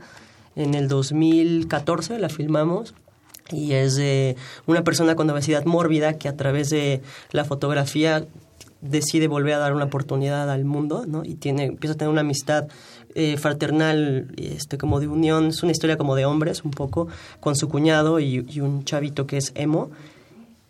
[0.55, 2.95] En el 2014 la filmamos
[3.51, 8.25] y es de una persona con obesidad mórbida que a través de la fotografía
[8.81, 11.23] decide volver a dar una oportunidad al mundo, ¿no?
[11.23, 12.67] Y tiene, empieza a tener una amistad
[13.15, 17.07] eh, fraternal, este, como de unión, es una historia como de hombres un poco,
[17.39, 19.89] con su cuñado y, y un chavito que es emo.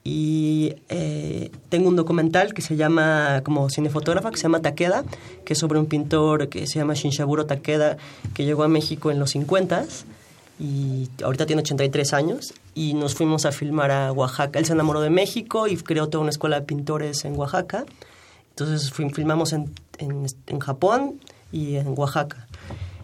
[0.04, 5.04] Y eh, tengo un documental que se llama, como cinefotógrafa, que se llama Takeda,
[5.44, 7.98] que es sobre un pintor que se llama Shinshaburo Takeda,
[8.34, 9.86] que llegó a México en los 50
[10.60, 14.60] y ahorita tiene 83 años y nos fuimos a filmar a Oaxaca.
[14.60, 17.86] Él se enamoró de México y creó toda una escuela de pintores en Oaxaca.
[18.50, 21.20] Entonces filmamos en, en, en Japón
[21.52, 22.48] y en Oaxaca.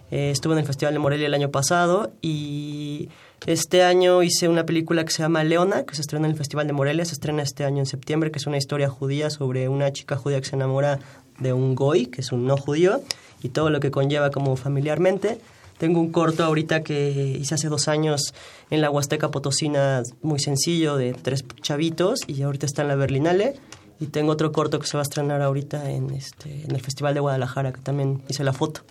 [0.10, 3.10] Eh, estuve en el Festival de Morelia el año pasado y
[3.48, 6.68] este año hice una película que se llama Leona, que se estrena en el Festival
[6.68, 9.92] de Morelia, se estrena este año en septiembre, que es una historia judía sobre una
[9.92, 11.00] chica judía que se enamora
[11.40, 13.02] de un goy, que es un no judío,
[13.42, 15.40] y todo lo que conlleva como familiarmente.
[15.78, 18.34] Tengo un corto ahorita que hice hace dos años
[18.70, 23.56] en la Huasteca Potosina, muy sencillo, de tres chavitos, y ahorita está en la Berlinale.
[24.00, 27.14] Y tengo otro corto que se va a estrenar ahorita en, este, en el Festival
[27.14, 28.82] de Guadalajara, que también hice la foto.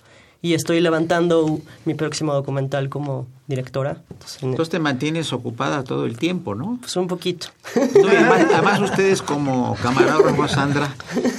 [0.44, 3.98] Y estoy levantando mi próximo documental como directora.
[4.10, 6.79] Entonces, en- Entonces te mantienes ocupada todo el tiempo, ¿no?
[6.81, 7.46] pues un poquito.
[7.77, 10.94] No, además, además ustedes como camarógrafo Sandra,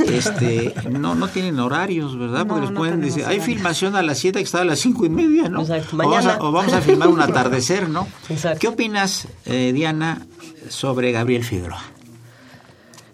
[0.07, 2.47] este, no, no tienen horarios, ¿verdad?
[2.47, 4.79] Porque No, les no pueden decir, hay filmación a las 7 que está a las
[4.79, 5.61] cinco y media, ¿no?
[5.63, 6.37] Exacto, O vamos, a, mañana.
[6.45, 8.07] o vamos a filmar un atardecer, ¿no?
[8.29, 8.59] Exacto.
[8.61, 10.25] ¿Qué opinas, eh, Diana,
[10.69, 11.81] sobre Gabriel Figueroa?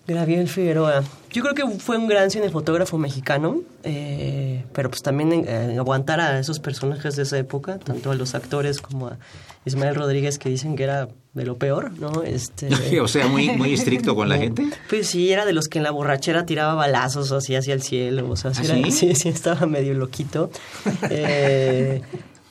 [0.07, 1.03] Gabriel Figueroa.
[1.32, 6.39] Yo creo que fue un gran cinefotógrafo mexicano, eh, pero pues también en aguantar a
[6.39, 9.17] esos personajes de esa época, tanto a los actores como a
[9.65, 12.23] Ismael Rodríguez, que dicen que era de lo peor, ¿no?
[12.23, 12.69] Este,
[13.01, 14.67] o sea, muy, muy estricto con la gente.
[14.89, 18.27] Pues sí, era de los que en la borrachera tiraba balazos así hacia el cielo,
[18.30, 18.91] o sea, sí, ¿Ah, era- sí?
[18.91, 20.49] sí, sí, estaba medio loquito.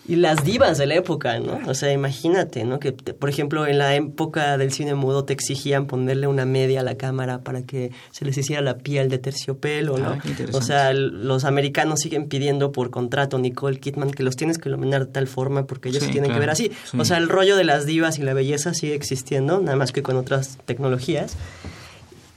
[0.09, 1.61] Y las divas de la época, ¿no?
[1.67, 2.81] O sea, imagínate, ¿no?
[2.81, 6.81] Que, te- por ejemplo, en la época del cine mudo te exigían ponerle una media
[6.81, 10.13] a la cámara para que se les hiciera la piel de terciopelo, ¿no?
[10.13, 10.19] Ah,
[10.53, 15.05] o sea, los americanos siguen pidiendo por contrato Nicole Kidman que los tienes que iluminar
[15.07, 16.73] de tal forma porque ellos Sí, se tienen claro, que ver así.
[16.91, 16.99] sí.
[16.99, 20.03] O sea, el rollo de las divas y la belleza sigue existiendo, nada más que
[20.03, 21.37] con otras tecnologías.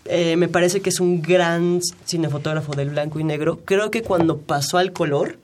[0.05, 3.59] Eh, me parece que es un gran cinefotógrafo del blanco y negro.
[3.63, 5.37] Creo que cuando pasó al color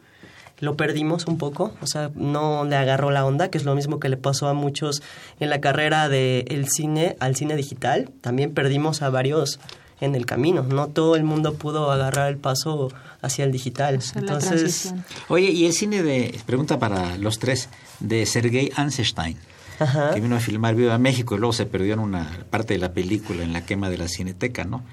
[0.59, 3.99] lo perdimos un poco, o sea, no le agarró la onda, que es lo mismo
[3.99, 5.03] que le pasó a muchos
[5.39, 8.09] en la carrera del cine al cine digital.
[8.21, 9.59] También perdimos a varios
[9.99, 10.63] en el camino.
[10.63, 12.89] No todo el mundo pudo agarrar el paso
[13.21, 13.99] hacia el digital.
[14.15, 14.93] Entonces.
[15.27, 19.37] Oye, y el cine de, pregunta para los tres, de Sergei Eisenstein,
[19.79, 20.11] Ajá.
[20.13, 22.91] que vino a filmar Viva México y luego se perdió en una parte de la
[22.93, 24.83] película en la quema de la Cineteca, ¿no?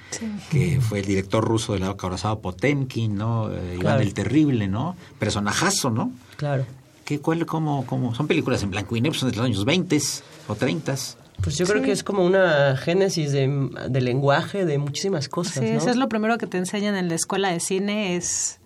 [0.51, 3.51] Que fue el director ruso del acorazado Potemkin, ¿no?
[3.51, 4.03] Eh, Iván Claro.
[4.03, 4.97] el Terrible, ¿no?
[5.18, 6.12] Personajazo, ¿no?
[6.37, 6.66] claro.
[7.05, 8.14] ¿Qué, cuál, cómo, cómo?
[8.14, 9.99] Son películas en blanco y negro, son de los años 20
[10.49, 10.95] o 30.
[11.43, 15.62] Pues yo creo que es como una génesis de, de lenguaje, de muchísimas cosas.
[15.64, 15.76] Sí, ¿no?
[15.78, 18.59] eso es lo primero que te enseñan en la escuela de cine, es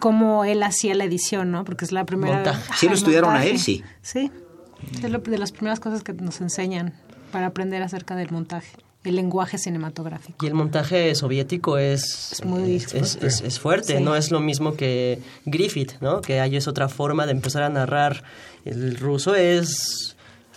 [0.00, 1.64] cómo él hacía la edición, ¿no?
[1.64, 2.34] Porque es la primera...
[2.36, 2.62] Montaje.
[2.64, 3.50] Ajá, Sí lo estudiaron a montaje.
[3.52, 3.84] él, sí.
[4.02, 4.32] Sí,
[5.02, 6.92] es lo- de las primeras cosas que nos enseñan
[7.32, 10.44] para aprender acerca del montaje, el lenguaje cinematográfico.
[10.44, 14.02] Y el montaje soviético es, Es muy es, es- es- es fuerte, Sí.
[14.02, 16.20] no es lo mismo que Griffith, ¿no?
[16.20, 18.22] Que hay es otra forma de empezar a narrar.
[18.64, 20.16] El ruso es...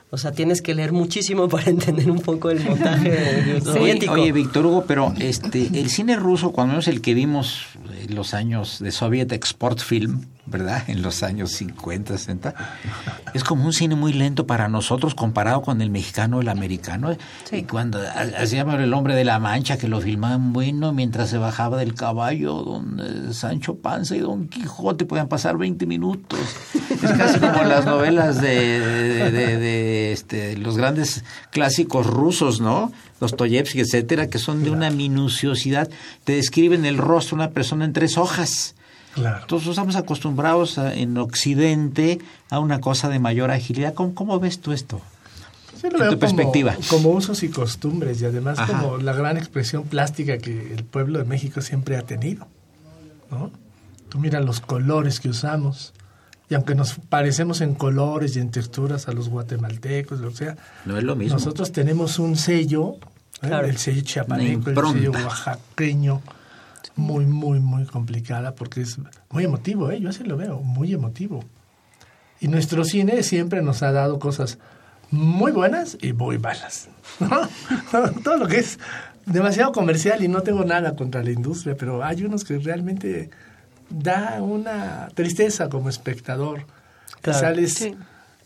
[0.09, 4.13] O sea, tienes que leer muchísimo para entender un poco el montaje soviético.
[4.13, 7.65] Oye, Víctor Hugo, pero este, el cine ruso, cuando menos el que vimos
[8.01, 10.84] en los años de Soviet Export Film, ¿verdad?
[10.88, 12.56] En los años 50, 60,
[13.34, 17.16] es como un cine muy lento para nosotros comparado con el mexicano, el americano.
[17.52, 18.00] Y cuando
[18.39, 22.54] hacíamos el hombre de la mancha, que lo filmaban bueno, mientras se bajaba del caballo,
[22.64, 26.39] don eh, Sancho Panza y don Quijote podían pasar 20 minutos.
[27.04, 32.91] Es casi como las novelas de, de- de- de, este, los grandes clásicos rusos, ¿no?
[33.20, 35.89] Dostoyevsky, etcétera, que son de una minuciosidad.
[36.24, 38.76] Te describen el rostro de una persona en tres hojas.
[39.22, 39.39] Claro.
[39.41, 43.93] Entonces estamos acostumbrados a- en Occidente a una cosa de mayor agilidad.
[43.93, 45.01] ¿Cómo, cómo ves tú esto?
[45.82, 46.76] Sí, lo en veo tu como- perspectiva.
[46.89, 48.80] Como, usos y costumbres y además Ajá.
[48.82, 52.47] como la gran expresión plástica que el pueblo de México siempre ha tenido.
[53.30, 53.51] ¿no?
[54.09, 55.93] Tú mira los colores que usamos
[56.49, 60.55] y aunque nos parecemos en colores y en texturas a los guatemaltecos, o sea,
[60.86, 61.34] No es lo mismo.
[61.36, 62.93] nosotros tenemos un sello,
[63.41, 63.47] ¿eh?
[63.47, 63.68] Claro.
[63.68, 66.22] el sello chiapaneco, el sello oaxaqueño,
[66.98, 68.98] muy, muy, muy complicada porque es
[69.30, 70.00] muy emotivo, ¿eh?
[70.00, 71.43] yo así lo veo, muy emotivo.
[72.39, 74.60] Y nuestro cine siempre nos ha dado cosas
[75.10, 76.89] muy buenas y muy malas.
[77.20, 77.48] ¿no?
[78.24, 78.80] Todo lo que es
[79.26, 83.30] demasiado comercial y no tengo nada contra la industria, pero hay unos que realmente
[83.89, 86.66] da una tristeza como espectador.
[87.22, 87.39] Claro.
[87.39, 87.95] Sales Sí.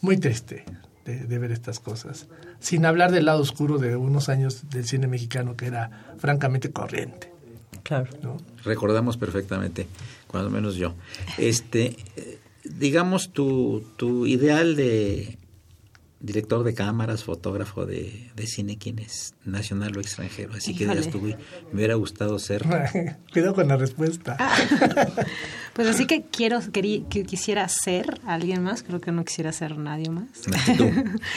[0.01, 0.65] muy triste
[1.05, 2.27] de, de ver estas cosas.
[2.59, 5.89] Sin hablar del lado oscuro de unos años del cine mexicano que era
[6.19, 7.30] francamente corriente.
[7.83, 8.09] Claro.
[8.21, 8.37] ¿no?
[8.63, 9.87] Recordamos perfectamente,
[10.27, 10.93] cuando menos yo.
[11.37, 15.37] Este, eh, digamos tu, tu ideal de
[16.21, 19.33] director de cámaras, fotógrafo de, de cine, ¿quién es?
[19.45, 20.53] Nacional o extranjero.
[20.53, 21.01] Así que Híjole.
[21.07, 21.35] tú, "Uy,
[21.71, 22.63] me hubiera gustado ser
[23.33, 24.37] Cuidado con la respuesta.
[25.73, 29.77] Pues así que quiero, querí- que quisiera ser alguien más, creo que no quisiera ser
[29.77, 30.27] nadie más.
[30.51, 30.89] más que tú.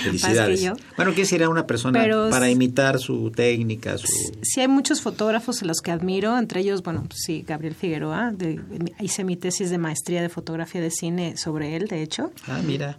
[0.03, 0.61] Felicidades.
[0.61, 0.75] yo.
[0.97, 4.09] Bueno, ¿quién sería una persona Pero para imitar su técnica, su...
[4.43, 8.33] Sí hay muchos fotógrafos a los que admiro, entre ellos, bueno, pues sí, Gabriel Figueroa,
[8.33, 8.61] de-
[8.99, 12.33] hice mi tesis de maestría de fotografía de cine sobre él, de hecho.
[12.49, 12.99] Ah, mira.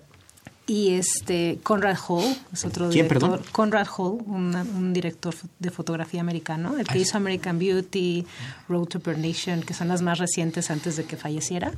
[0.68, 3.30] Y este Conrad Hall es otro ¿Quién, director.
[3.32, 3.46] perdón?
[3.52, 8.26] Conrad Hall, una- un director de fotografía americano, el que hizo American Beauty,
[8.68, 11.72] Road to Perdition, que son las más recientes antes de que falleciera.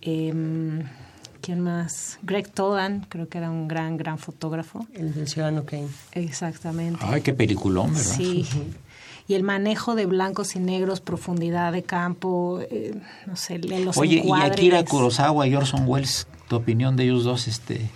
[0.00, 0.82] Em,
[1.40, 2.18] ¿Quién más?
[2.22, 4.86] Greg Tolan, creo que era un gran, gran fotógrafo.
[4.94, 5.88] El del Ciudadano Kane.
[6.12, 7.00] Exactamente.
[7.02, 8.14] Ay, qué peliculón, ¿verdad?
[8.16, 8.46] Sí.
[9.26, 12.94] Y el manejo de blancos y negros, profundidad de campo, eh,
[13.26, 14.52] no sé, los Oye, y encuadres.
[14.52, 17.88] Akira Kurosawa y Orson Welles, tu opinión de ellos dos, este...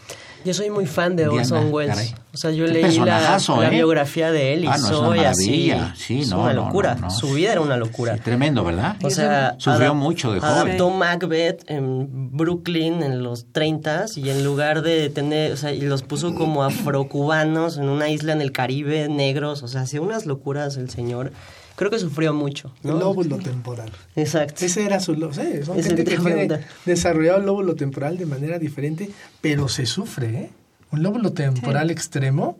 [0.47, 1.95] Yo soy muy fan de Diana, Orson Welles.
[1.95, 2.15] caray.
[2.33, 3.71] O sea, yo leí la, ¿eh?
[3.71, 5.73] biografía de él y Ah, no, soy así.
[5.97, 6.95] Sí, es no, una locura.
[6.95, 7.11] no.
[7.11, 8.15] Su vida era una locura.
[8.15, 8.97] Sí, tremendo, ¿verdad?
[9.03, 10.55] O sea, Sufrió mucho de joven.
[10.55, 15.81] Adaptó Macbeth en Brooklyn en los 30 y en lugar de tener, o sea, y
[15.83, 20.25] los puso como afrocubanos en una isla en el Caribe, negros, o sea, hacía unas
[20.25, 21.33] locuras el señor.
[21.77, 23.93] Creo que sufrió mucho, El lóbulo temporal.
[24.17, 24.65] Exacto.
[24.65, 25.35] Ese era su lóbulo.
[25.35, 29.11] Sí, son Ese gente te que tiene desarrollado el lóbulo temporal de manera diferente,
[29.41, 30.51] pero se sufre, ¿eh?
[30.93, 32.59] Un lóbulo temporal extremo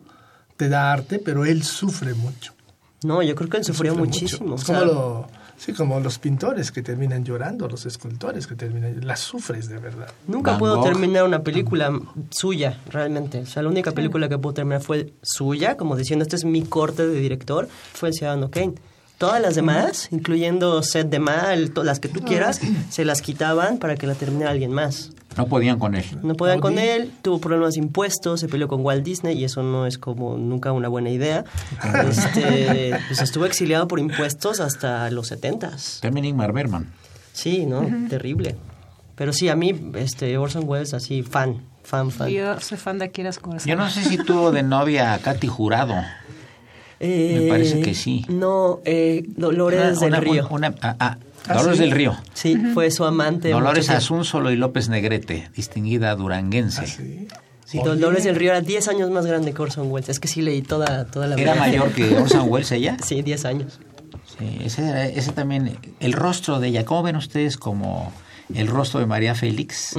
[0.55, 2.53] te da arte, pero él sufre mucho.
[3.03, 4.49] No, yo creo que él sufrió Sufre muchísimo.
[4.49, 4.53] mucho.
[4.53, 8.55] o Es sea, como, lo- sí, como los pintores que terminan llorando, los escultores que
[8.55, 10.09] terminan Las sufres de verdad.
[10.27, 10.83] Nunca Gogh.
[10.83, 11.91] terminar una película
[12.31, 13.39] suya, realmente.
[13.39, 16.63] O sea, la única película que pudo terminar fue suya, como diciendo, este es mi
[16.63, 18.73] corte de director, fue El Ciudadano Kane.
[19.17, 23.95] Todas las demás, incluyendo Set de Mal, las que tú quieras, se las quitaban para
[23.95, 25.11] que la terminara alguien más.
[25.35, 26.05] No podían con él.
[26.21, 29.63] No podían con él, tuvo problemas de impuestos, se peleó con Walt Disney y eso
[29.63, 31.45] no es como nunca una buena idea.
[32.07, 35.99] Este, pues estuvo exiliado por impuestos hasta los setentas.
[36.01, 36.91] También Ingmar Bergman.
[37.33, 37.87] Sí, ¿no?
[38.09, 38.55] Terrible.
[39.15, 42.29] Pero sí, a mí, este, Orson Welles, así, fan, fan, fan.
[42.29, 43.67] Yo soy fan de Akira Kurosawa.
[43.67, 45.95] Yo no sé si tuvo de novia a Katy Jurado.
[46.99, 48.25] Eh, Me parece que sí.
[48.29, 50.47] No, eh, Dolores Una- del Río.
[50.49, 51.17] una- ah, ah,
[51.53, 52.15] Dolores del Río.
[52.33, 53.49] Sí, fue su amante.
[53.49, 53.89] Dolores.
[53.89, 56.81] Asúnzolo y López Negrete, distinguida duranguense.
[56.81, 57.27] Ah, Sí.
[57.65, 60.07] Sí, Dolores del Río era 10 años más grande que Orson Welles.
[60.07, 61.61] Es que sí leí toda, toda la ¿Era vida.
[61.65, 62.95] mayor que Orson Welles ella?
[63.05, 63.79] Sí, 10 años.
[64.39, 68.11] Sí, ese, era- ese también, el rostro de ella, ¿cómo ven ustedes como
[68.53, 69.95] el rostro de María Félix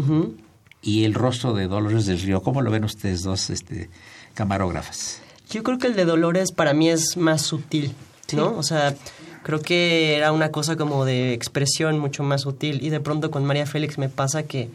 [0.80, 2.42] y el rostro de Dolores del Río?
[2.42, 3.90] ¿Cómo lo ven ustedes dos este,
[4.32, 5.20] camarógrafas?
[5.50, 7.94] Yo creo que el de Dolores para mí es más sutil,
[8.34, 8.56] ¿no?
[8.56, 8.94] O sea,
[9.42, 13.44] creo que era una cosa como de expresión mucho más sutil y de pronto con
[13.44, 14.68] María Félix me pasa que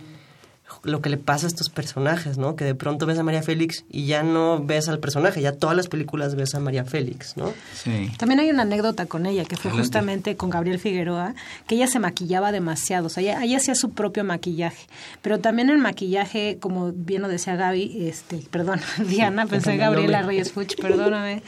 [0.83, 2.57] lo que le pasa a estos personajes, ¿no?
[2.57, 5.77] Que de pronto ves a María Félix y ya no ves al personaje, ya todas
[5.77, 7.53] las películas ves a María Félix, ¿no?
[7.73, 8.11] Sí.
[8.17, 9.81] También hay una anécdota con ella, que fue Adelante.
[9.81, 11.35] justamente con Gabriel Figueroa,
[11.67, 14.87] que ella se maquillaba demasiado, o sea, ella, ella hacía su propio maquillaje,
[15.21, 20.21] pero también el maquillaje, como bien lo decía Gaby, este, perdón, Diana, pensé Gabriela.
[20.23, 21.43] Reyes Fuch, perdóname,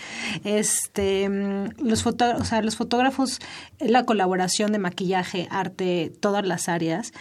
[0.46, 1.30] este,
[1.78, 3.40] los, foto, o sea, los fotógrafos,
[3.80, 7.12] la colaboración de maquillaje, arte, todas las áreas,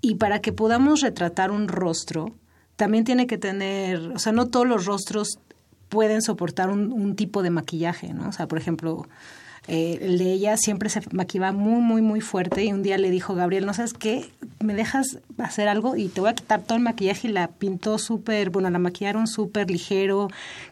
[0.00, 2.34] y para que podamos retratar un rostro,
[2.76, 5.38] también tiene que tener, o sea, no todos los rostros
[5.88, 8.28] pueden soportar un, un tipo de maquillaje, ¿no?
[8.28, 9.06] O sea, por ejemplo,
[9.66, 13.10] eh, el de ella siempre se maquillaba muy, muy, muy fuerte y un día le
[13.10, 14.28] dijo, Gabriel, ¿no sabes qué?
[14.60, 15.96] ¿Me dejas hacer algo?
[15.96, 19.26] Y te voy a quitar todo el maquillaje y la pintó súper, bueno, la maquillaron
[19.26, 20.28] súper ligero,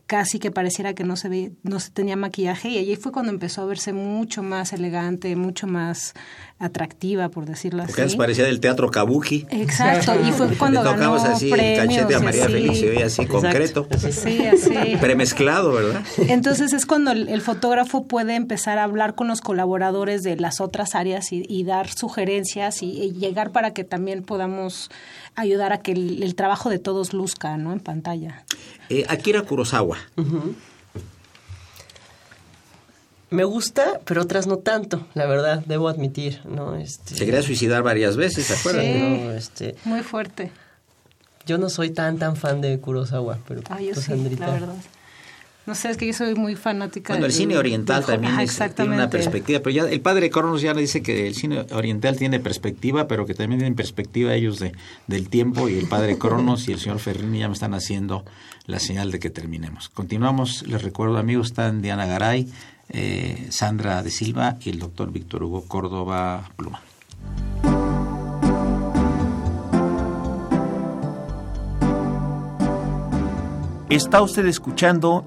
[0.07, 3.33] casi que pareciera que no se, ve, no se tenía maquillaje y allí fue cuando
[3.33, 6.13] empezó a verse mucho más elegante, mucho más
[6.59, 8.19] atractiva, por decirlo Porque antes así.
[8.19, 9.47] parecía del teatro Kabuki.
[9.51, 12.53] Exacto, y fue cuando Le ganó tocabas así el premios cachete a María así.
[12.53, 13.89] Félix y se veía así concreto.
[14.11, 14.97] Sí, así.
[15.01, 16.03] Premezclado, ¿verdad?
[16.29, 20.61] Entonces es cuando el, el fotógrafo puede empezar a hablar con los colaboradores de las
[20.61, 24.91] otras áreas y, y dar sugerencias y, y llegar para que también podamos
[25.35, 27.73] ayudar a que el, el trabajo de todos luzca ¿no?
[27.73, 28.45] en pantalla.
[28.89, 29.97] Eh, Akira Kurosawa.
[33.31, 36.77] Me gusta, pero otras no tanto, la verdad, debo admitir, ¿no?
[36.77, 38.85] Este, Se quería suicidar varias veces, ¿se acuerdan?
[38.85, 38.99] Sí.
[38.99, 40.53] no, este, Muy fuerte.
[41.47, 44.47] yo no soy tan tan fan de Kurosawa, pero Ay, yo sí, Sandrita.
[44.49, 44.75] la verdad.
[45.65, 47.13] No sé, es que yo soy muy fanática.
[47.13, 50.61] Bueno, el cine oriental del- también es- tiene una perspectiva, pero ya el padre Cronos
[50.61, 54.59] ya le dice que el cine oriental tiene perspectiva, pero que también tienen perspectiva ellos
[54.59, 54.73] de,
[55.07, 58.25] del tiempo y el padre Cronos y el señor Ferrini ya me están haciendo
[58.67, 59.89] la señal de que terminemos.
[59.89, 62.49] Continuamos, les recuerdo amigos, están Diana Garay,
[62.89, 66.81] eh, Sandra de Silva y el doctor Víctor Hugo Córdoba Pluma.
[73.89, 75.27] Está usted escuchando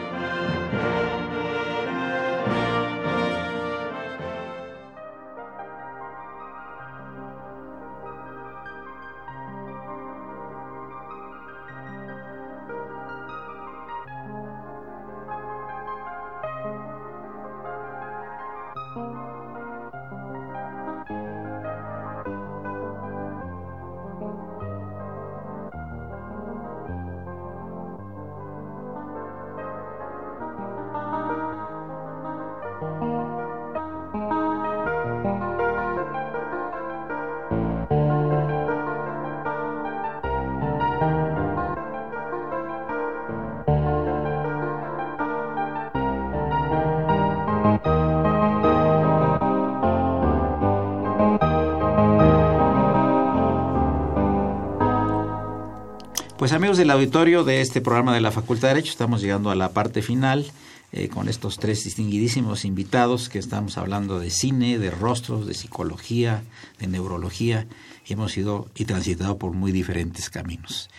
[56.61, 59.69] Amigos del auditorio de este programa de la Facultad de Derecho, estamos llegando a la
[59.69, 60.45] parte final
[60.91, 66.43] eh, con estos tres distinguidísimos invitados que estamos hablando de cine, de rostros, de psicología,
[66.77, 67.65] de neurología.
[68.05, 70.91] Y hemos ido y transitado por muy diferentes caminos.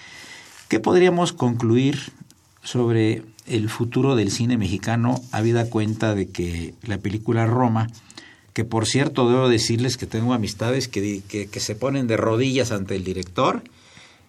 [0.66, 2.10] ¿Qué podríamos concluir
[2.64, 7.86] sobre el futuro del cine mexicano, habida cuenta de que la película Roma,
[8.52, 12.72] que por cierto debo decirles que tengo amistades que, que, que se ponen de rodillas
[12.72, 13.62] ante el director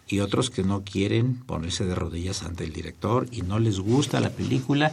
[0.08, 4.20] y otros que no quieren ponerse de rodillas ante el director y no les gusta
[4.20, 4.92] la película,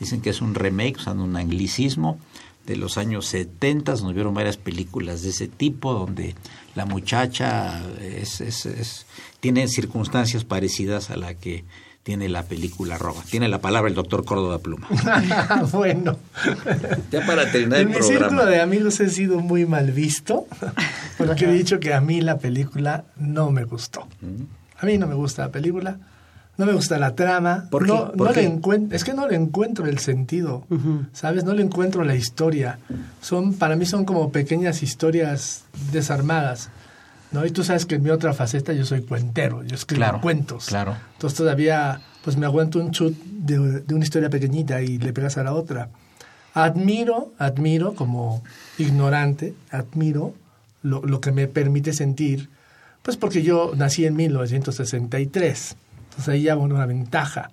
[0.00, 2.18] dicen que es un remake, usando un anglicismo
[2.66, 6.36] de los años 70, nos vieron varias películas de ese tipo, donde
[6.74, 9.06] la muchacha es, es, es,
[9.40, 11.64] tiene circunstancias parecidas a la que
[12.02, 13.22] tiene la película Roma.
[13.30, 14.88] Tiene la palabra el doctor Córdoba Pluma.
[15.72, 16.16] bueno.
[17.10, 18.18] Ya para terminar el en mi programa.
[18.18, 20.46] círculo de amigos he sido muy mal visto,
[21.18, 24.06] porque he dicho que a mí la película no me gustó.
[24.78, 25.98] A mí no me gusta la película,
[26.58, 28.16] no me gusta la trama, ¿Por no, qué?
[28.18, 28.42] ¿Por no qué?
[28.42, 30.64] le encuentro, es que no le encuentro el sentido,
[31.12, 31.44] ¿sabes?
[31.44, 32.80] No le encuentro la historia.
[33.20, 36.68] Son, para mí son como pequeñas historias desarmadas.
[37.32, 37.44] ¿No?
[37.46, 40.66] Y tú sabes que en mi otra faceta yo soy cuentero, yo escribo Claro, cuentos.
[40.66, 40.96] claro.
[41.14, 45.38] Entonces todavía pues me aguanto un chut de, de una historia pequeñita y le pegas
[45.38, 45.88] a la otra.
[46.54, 48.42] Admiro, admiro como
[48.78, 50.34] ignorante, admiro
[50.82, 52.48] lo, lo que me permite sentir,
[53.02, 55.76] pues porque yo nací en 1963,
[56.10, 57.50] entonces ahí ya una ventaja.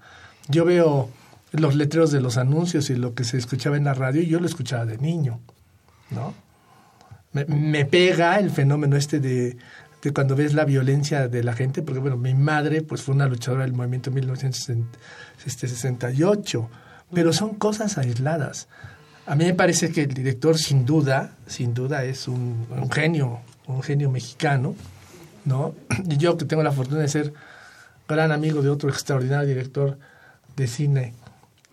[0.49, 1.09] Yo veo
[1.51, 4.39] los letreros de los anuncios y lo que se escuchaba en la radio y yo
[4.39, 5.39] lo escuchaba de niño,
[6.11, 6.33] ¿no?
[7.31, 9.55] Me, me pega el fenómeno este de,
[10.13, 13.63] cuando ves la violencia de la gente, porque bueno, mi madre pues fue una luchadora
[13.63, 16.69] del movimiento 1968,
[17.13, 18.69] pero son cosas aisladas.
[19.25, 23.41] A mí me parece que el director sin duda, sin duda es un, un genio,
[23.67, 24.75] un genio mexicano,
[25.45, 25.75] ¿no?
[26.09, 27.33] Y yo que tengo la fortuna de ser
[28.07, 29.97] gran amigo de otro extraordinario director
[30.55, 31.13] de cine,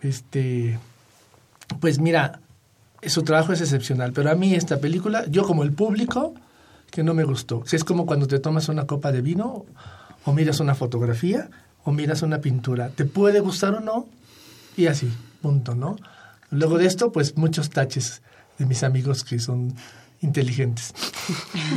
[0.01, 0.77] este,
[1.79, 2.41] pues mira,
[3.03, 6.33] su trabajo es excepcional, pero a mí esta película, yo como el público,
[6.91, 7.63] que no me gustó.
[7.65, 9.65] Si es como cuando te tomas una copa de vino,
[10.25, 11.49] o miras una fotografía,
[11.83, 12.89] o miras una pintura.
[12.89, 14.07] ¿Te puede gustar o no?
[14.75, 15.95] Y así, punto, ¿no?
[16.51, 18.21] Luego de esto, pues muchos taches
[18.57, 19.73] de mis amigos que son
[20.21, 20.93] inteligentes.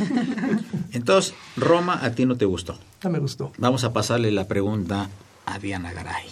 [0.93, 2.79] Entonces, Roma a ti no te gustó.
[3.05, 3.53] No me gustó.
[3.59, 5.09] Vamos a pasarle la pregunta
[5.47, 6.27] a Diana Garay.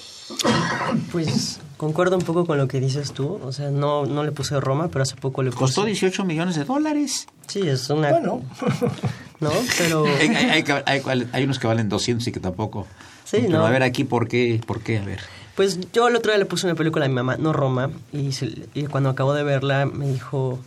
[1.13, 3.41] Pues concuerdo un poco con lo que dices tú.
[3.43, 5.61] O sea, no, no le puse Roma, pero hace poco le puse.
[5.61, 7.27] Costó 18 millones de dólares.
[7.47, 8.11] Sí, es una.
[8.11, 8.43] Bueno,
[9.41, 9.51] ¿No?
[9.79, 10.05] Pero.
[10.51, 12.87] Hay, hay- hay unos que valen 200 y que tampoco.
[13.25, 13.67] Sí, Pero no.
[13.67, 14.61] a ver aquí, ¿por qué?
[14.67, 14.99] ¿Por qué?
[14.99, 15.21] A ver.
[15.55, 18.33] Pues yo el otro día le puse una película a mi mamá, no Roma, y,
[18.33, 20.59] se- y cuando acabó de verla me dijo,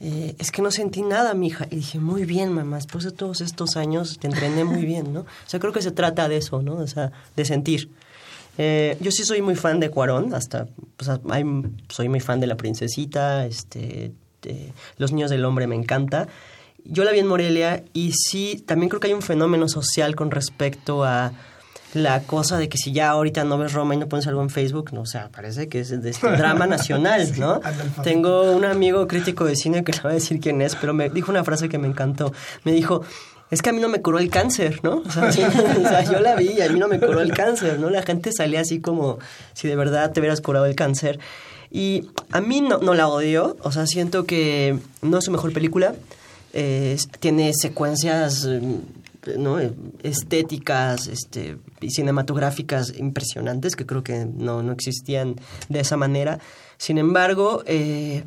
[0.00, 1.66] eh, es que no sentí nada, mija.
[1.70, 5.20] Y dije, muy bien, mamá, después de todos estos años te entrené muy bien, ¿no?
[5.20, 6.74] O sea, creo que se trata de eso, ¿no?
[6.76, 7.90] O sea, de sentir.
[8.58, 10.66] Eh, yo sí soy muy fan de Cuarón, hasta,
[11.88, 16.28] soy muy fan de La Princesita, este, de Los Niños del Hombre me encanta.
[16.84, 20.30] Yo la vi en Morelia y sí, también creo que hay un fenómeno social con
[20.30, 21.32] respecto a
[21.94, 24.50] la cosa de que si ya ahorita no ves Roma y no pones algo en
[24.50, 27.60] Facebook, no, o sea, parece que es de este drama nacional, ¿no?
[28.02, 31.10] Tengo un amigo crítico de cine que no voy a decir quién es, pero me
[31.10, 32.32] dijo una frase que me encantó.
[32.64, 33.02] Me dijo,
[33.50, 35.02] es que a mí no me curó el cáncer, ¿no?
[35.06, 37.90] O sea, yo la vi y a mí no me curó el cáncer, ¿no?
[37.90, 39.18] La gente salía así como
[39.52, 41.18] si de verdad te hubieras curado el cáncer.
[41.70, 45.94] Y a mí no, la odio, o sea, siento que no es su mejor película.
[47.20, 48.76] Tiene secuencias mm,
[49.36, 49.58] ¿no?
[50.02, 55.36] Estéticas este, y cinematográficas impresionantes que creo que no, no existían
[55.68, 56.38] de esa manera.
[56.78, 58.24] Sin embargo, eh,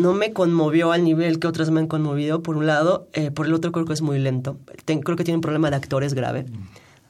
[0.00, 3.06] no me conmovió al nivel que otras me han conmovido, por un lado.
[3.12, 4.56] Eh, por el otro, creo que es muy lento.
[4.84, 6.46] Ten- creo que tiene un problema de actores grave.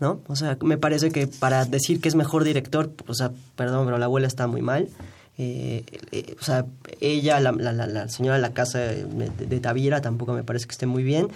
[0.00, 0.20] ¿No?
[0.28, 3.98] O sea, me parece que para decir que es mejor director, o sea, perdón, pero
[3.98, 4.88] la abuela está muy mal.
[5.36, 6.64] Eh, eh, o sea,
[7.00, 9.60] ella, la, la, la, señora de la casa de, de- de
[10.00, 11.28] tampoco me parece que esté muy bien.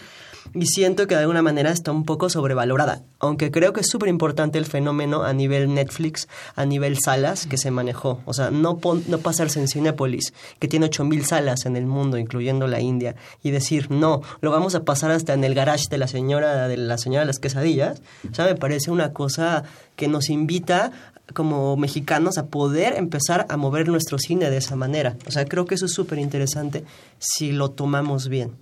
[0.53, 3.03] Y siento que de alguna manera está un poco sobrevalorada.
[3.19, 7.57] Aunque creo que es súper importante el fenómeno a nivel Netflix, a nivel salas que
[7.57, 8.21] se manejó.
[8.27, 8.79] O sea, no,
[9.09, 13.51] no pasarse en Cinépolis, que tiene 8000 salas en el mundo, incluyendo la India, y
[13.51, 16.99] decir, no, lo vamos a pasar hasta en el garage de la señora de la
[16.99, 18.03] señora de las quesadillas.
[18.31, 19.65] O sea, me parece una cosa
[19.97, 20.93] que nos invita
[21.33, 25.17] como mexicanos a poder empezar a mover nuestro cine de esa manera.
[25.27, 26.85] O sea, creo que eso es súper interesante
[27.19, 28.53] si lo tomamos bien.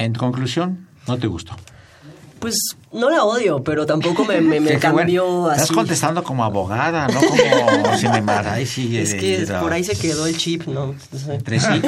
[0.00, 1.54] En conclusión, no te gustó.
[2.38, 2.54] Pues
[2.92, 5.48] no la odio, pero tampoco me, me, me Qué cambió bueno.
[5.50, 5.60] así.
[5.62, 8.56] Estás contestando como abogada, no como Cinemara.
[8.64, 10.94] sí, Es que era- por ahí se quedó el chip, ¿no?
[11.28, 11.82] Entre sí,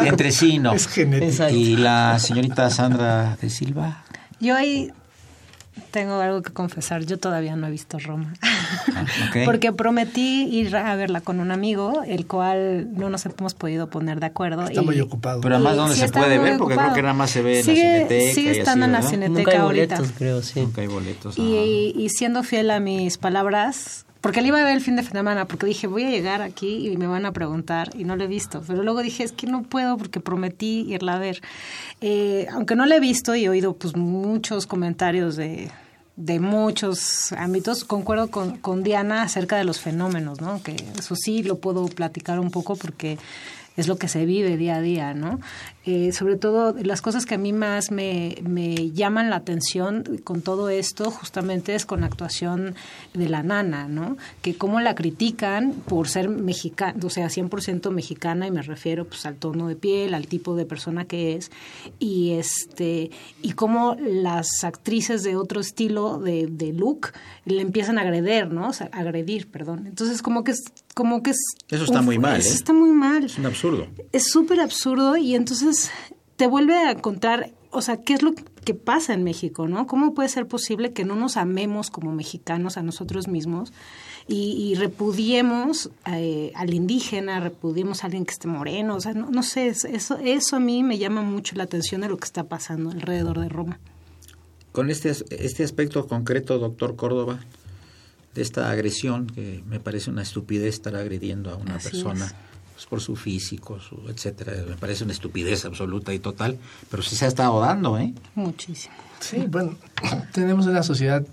[0.00, 0.72] entre sí no.
[0.74, 1.30] Es genético.
[1.30, 1.54] Exacto.
[1.56, 4.04] Y la señorita Sandra de Silva.
[4.38, 4.92] Yo ahí
[5.96, 7.06] tengo algo que confesar.
[7.06, 8.34] Yo todavía no he visto Roma.
[8.42, 9.06] Ah.
[9.46, 14.20] Porque prometí ir a verla con un amigo, el cual no nos hemos podido poner
[14.20, 14.64] de acuerdo.
[14.66, 15.40] Está y- muy ocupado.
[15.40, 16.58] Pero además, ¿dónde sí se puede ver?
[16.58, 18.34] Porque creo que nada más se ve en Sigue- la cineteca.
[18.34, 19.96] Sigue así, estando en la cineteca Nunca hay ahorita.
[19.96, 20.60] boletos, creo, sí.
[20.60, 21.38] Nunca hay boletos.
[21.38, 25.02] Y, y siendo fiel a mis palabras, porque le iba a ver el fin de
[25.04, 28.24] semana, porque dije, voy a llegar aquí y me van a preguntar, y no lo
[28.24, 28.62] he visto.
[28.66, 31.40] Pero luego dije, es que no puedo porque prometí irla a ver.
[32.02, 35.70] Eh, aunque no la he visto y he oído pues muchos comentarios de,
[36.16, 40.62] de muchos ámbitos, concuerdo con, con Diana acerca de los fenómenos, ¿no?
[40.62, 43.18] Que eso sí lo puedo platicar un poco porque
[43.76, 45.40] es lo que se vive día a día, ¿no?
[45.84, 50.42] Eh, sobre todo las cosas que a mí más me, me llaman la atención con
[50.42, 52.74] todo esto justamente es con la actuación
[53.14, 54.16] de la nana, ¿no?
[54.42, 59.26] Que cómo la critican por ser mexicana, o sea, 100% mexicana y me refiero pues
[59.26, 61.52] al tono de piel, al tipo de persona que es
[62.00, 63.10] y este
[63.42, 67.12] y cómo las actrices de otro estilo de, look
[67.44, 68.70] le empiezan a agredir, ¿no?
[68.70, 69.86] O agredir, perdón.
[69.86, 70.64] Entonces como que es
[70.96, 71.38] como que es
[71.68, 72.54] Eso está un- muy mal, eso ¿eh?
[72.54, 73.86] Está muy mal Es un absurdo.
[74.12, 75.90] es súper absurdo y entonces
[76.36, 78.32] te vuelve a contar, o sea, qué es lo
[78.64, 79.86] que pasa en México, ¿no?
[79.86, 83.72] ¿Cómo puede ser posible que no nos amemos como mexicanos a nosotros mismos
[84.26, 88.96] y, y repudiemos eh, al indígena, repudiemos a alguien que esté moreno?
[88.96, 92.00] O sea, no, no sé, es- eso, eso a mí me llama mucho la atención
[92.00, 93.78] de lo que está pasando alrededor de Roma.
[94.72, 97.40] Con este, as- este aspecto concreto, doctor Córdoba,
[98.36, 102.34] de esta agresión, que me parece una estupidez estar agrediendo a una Así persona es.
[102.74, 106.58] pues, por su físico, su etcétera, me parece una estupidez absoluta y total,
[106.90, 108.12] pero sí se ha estado dando, ¿eh?
[108.34, 108.94] Muchísimo.
[109.20, 109.76] Sí, bueno,
[110.32, 111.26] tenemos en la sociedad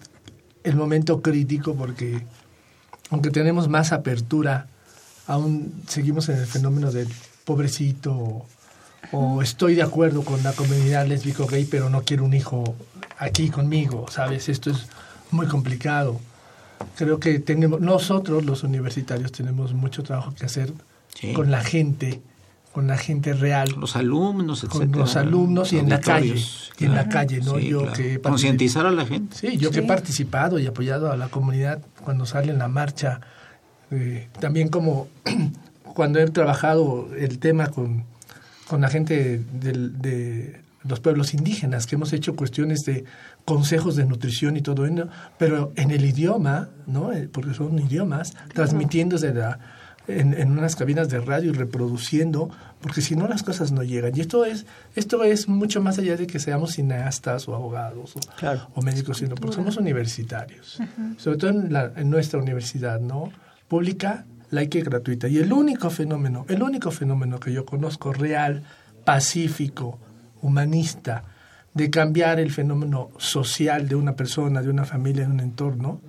[0.64, 2.26] el momento crítico porque
[3.10, 4.68] aunque tenemos más apertura,
[5.28, 7.10] aún seguimos en el fenómeno del
[7.44, 8.48] pobrecito o,
[9.12, 12.76] o estoy de acuerdo con la comunidad lésbico gay, pero no quiero un hijo
[13.18, 14.48] aquí conmigo, ¿sabes?
[14.48, 14.88] Esto es
[15.32, 16.20] muy complicado.
[16.96, 20.72] Creo que tenemos nosotros los universitarios tenemos mucho trabajo que hacer
[21.16, 21.34] Sí.
[21.34, 22.22] con la gente,
[22.72, 24.98] con la gente real, Los alumnos, con etcétera.
[25.00, 26.36] los alumnos y en la calle,
[26.80, 27.58] y en la calle, ¿no?
[27.60, 27.94] Sí, Yo claro.
[27.98, 29.36] que Concientizar a la gente.
[29.38, 33.22] Sí, yo que he participado y apoyado a la comunidad cuando sale en la marcha,
[33.92, 35.08] eh, también como
[35.96, 38.06] cuando he trabajado el tema con,
[38.68, 43.06] con la gente del- de los pueblos indígenas, que hemos hecho cuestiones de
[43.46, 47.12] consejos de nutrición y todo eso, pero en el idioma, ¿no?
[47.12, 49.60] Eh, porque son idiomas, transmitiendo desde la,
[50.08, 52.50] en, en unas cabinas de radio y reproduciendo,
[52.82, 54.12] porque si no las cosas no llegan.
[54.16, 54.66] Y esto es,
[54.96, 58.70] esto es mucho más allá de que seamos cineastas o abogados o, Claro.
[58.76, 60.80] o médicos, sino porque somos universitarios.
[61.18, 63.30] Sobre todo en, la- en nuestra universidad, ¿no?
[63.68, 65.28] Pública, laica y gratuita.
[65.28, 68.64] Y el único fenómeno, el único fenómeno que yo conozco real,
[69.04, 70.00] pacífico,
[70.42, 71.24] humanista,
[71.74, 76.02] de cambiar el fenómeno social de una persona, de una familia, de un entorno,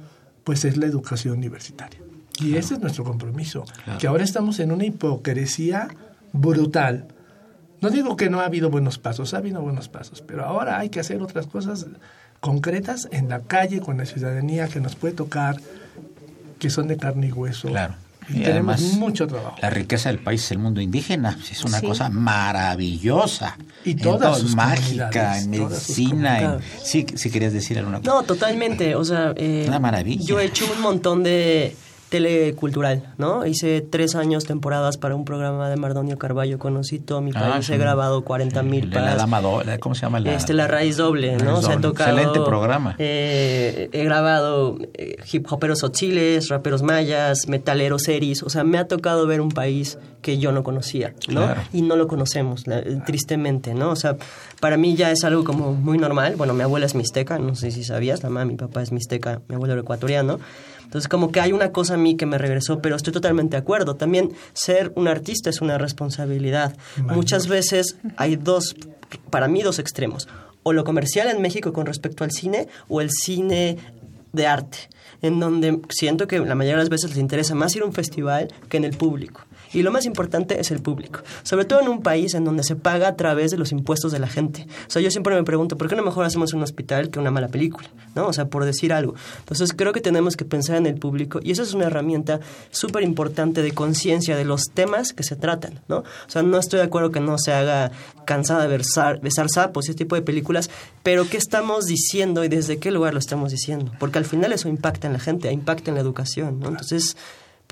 [0.45, 2.01] pues es la educación universitaria.
[2.41, 3.65] Y ese es nuestro compromiso.
[3.99, 5.89] Que ahora estamos en una hipocresía
[6.33, 7.09] brutal.
[7.81, 10.89] No digo que no ha habido buenos pasos, ha habido buenos pasos, pero ahora hay
[10.89, 11.87] que hacer otras cosas
[12.41, 15.57] concretas en la calle, con la ciudadanía que nos puede tocar,
[16.59, 17.69] que son de carne y hueso.
[17.69, 17.95] Claro.
[18.29, 19.57] Y, tenemos además, mucho trabajo.
[19.61, 21.39] La riqueza del país es el mundo indígena.
[21.51, 21.87] Es una Sí.
[21.87, 23.57] cosa maravillosa.
[23.85, 26.41] Y En todas todo, mágica, en medicina.
[26.41, 28.11] en- sí, si querías decir alguna cosa.
[28.11, 28.95] No, totalmente.
[28.95, 30.25] O sea, eh, Una maravilla.
[30.25, 31.77] Yo he hecho un montón de
[32.19, 33.45] telecultural, ¿no?
[33.47, 36.59] Hice tres años temporadas para un programa de Mardonio Carballo.
[36.59, 37.67] Conocí todo mi Ah, país.
[37.67, 37.73] sí.
[37.73, 40.21] He grabado 40 mil La- la dama do- la- ¿Cómo se llama?
[40.21, 41.55] La, este, la raíz doble, ¿no?
[41.55, 41.89] Raíz Se ha doble.
[41.89, 42.11] tocado.
[42.19, 42.95] Excelente programa.
[42.99, 48.43] eh, he grabado eh, hip hoperos otziles, raperos mayas, metaleros seris.
[48.43, 51.43] O sea, me ha tocado ver un país que yo no conocía, ¿no?
[51.43, 51.61] Claro.
[51.73, 53.91] Y no lo conocemos, la- tristemente, ¿no?
[53.91, 54.17] O sea,
[54.61, 56.35] para mí ya es algo como muy normal.
[56.37, 59.43] Bueno, mi abuela es mixteca, no sé si sabías, la mamá, mi papá es mixteca,
[59.49, 60.39] mi abuelo era ecuatoriano.
[60.85, 63.63] Entonces, como que hay una cosa a mí que me regresó, pero estoy totalmente de
[63.63, 63.97] acuerdo.
[63.97, 66.77] También ser un artista es una responsabilidad.
[67.03, 68.77] Muchas veces hay dos,
[69.31, 70.29] para mí, dos extremos.
[70.63, 73.77] O lo comercial en México con respecto al cine, o el cine
[74.33, 74.79] de arte,
[75.23, 77.93] en donde siento que la mayoría de las veces les interesa más ir a un
[77.93, 79.43] festival que en el público.
[79.75, 81.21] Y lo más importante es el público.
[81.43, 84.19] Sobre todo en un país en donde se paga a través de los impuestos de
[84.19, 84.67] la gente.
[84.87, 87.31] O sea, yo siempre me pregunto, ¿por qué no mejor hacemos un hospital que una
[87.31, 87.89] mala película?
[88.15, 88.27] ¿No?
[88.27, 89.15] O sea, por decir algo.
[89.41, 93.03] Entonces, creo que tenemos que pensar en el público y esa es una herramienta súper
[93.03, 95.99] importante de conciencia de los temas que se tratan, ¿no?
[95.99, 97.91] O sea, no estoy de acuerdo que no se haga
[98.25, 100.71] cansada de besar, besar sapos, ese tipo de películas,
[101.03, 103.93] pero ¿qué estamos diciendo y desde qué lugar lo estamos diciendo?
[103.99, 106.69] Porque al final eso impacta en la gente, impacta en la educación, ¿no?
[106.69, 107.17] Entonces,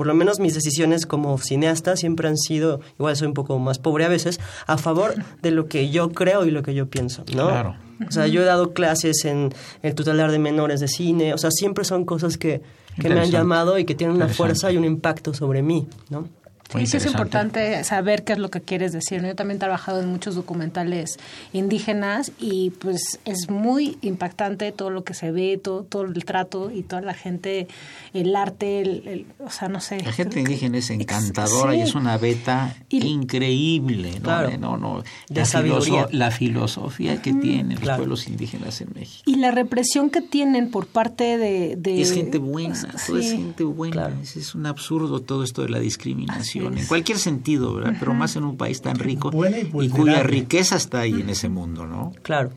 [0.03, 3.79] por lo menos mis decisiones como cineasta siempre han sido, igual soy un poco más
[3.79, 7.23] pobre a veces, a favor de lo que yo creo y lo que yo pienso,
[7.37, 7.47] ¿no?
[7.47, 7.77] Claro.
[8.09, 11.53] O sea, yo he dado clases en el tutelar de menores de cine, o sea,
[11.53, 12.63] siempre son cosas que,
[13.01, 16.27] que me han llamado y que tienen una fuerza y un impacto sobre mí, ¿no?
[16.75, 19.23] Muy Sí, sí es importante saber qué es lo que quieres decir.
[19.23, 21.19] Yo también he trabajado en muchos documentales
[21.53, 26.71] indígenas y pues es muy impactante todo lo que se ve, todo, todo el trato
[26.71, 27.69] y toda la gente,
[28.15, 30.03] el arte, el, el- o sea, no sé.
[30.03, 31.85] La gente que- indígena es encantadora y Sí.
[31.85, 34.23] es una beta Y- increíble, ¿no?
[34.23, 34.51] Claro.
[34.59, 36.07] no, no, De la, sabiduría.
[36.07, 37.99] filoso- la filosofía que tienen los Claro.
[37.99, 39.23] pueblos indígenas en México.
[39.27, 41.77] Y la represión que tienen por parte de...
[41.77, 42.75] de- Es gente buena,
[43.07, 43.37] todo es Sí.
[43.37, 43.93] gente buena.
[43.93, 44.15] Claro.
[44.23, 47.95] Es, es un absurdo todo esto de la discriminación, En cualquier sentido, ¿verdad?
[47.99, 51.49] Pero más en un país tan rico Buena y cuya riqueza está ahí en ese
[51.49, 52.13] mundo, ¿no?
[52.23, 52.51] Claro.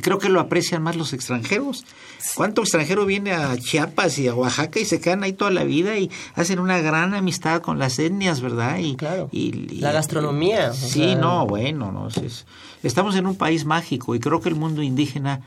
[0.00, 1.84] Creo que lo aprecian más los extranjeros.
[2.36, 5.98] ¿Cuánto extranjero viene a Chiapas y a Oaxaca y se quedan ahí toda la vida
[5.98, 8.78] y hacen una gran amistad con las etnias, ¿verdad?
[8.78, 9.28] Y, Claro.
[9.32, 11.14] y- y- La gastronomía, o Sí, sea.
[11.16, 12.46] no, bueno, no, es-
[12.84, 15.40] estamos en un país mágico y creo que el mundo indígena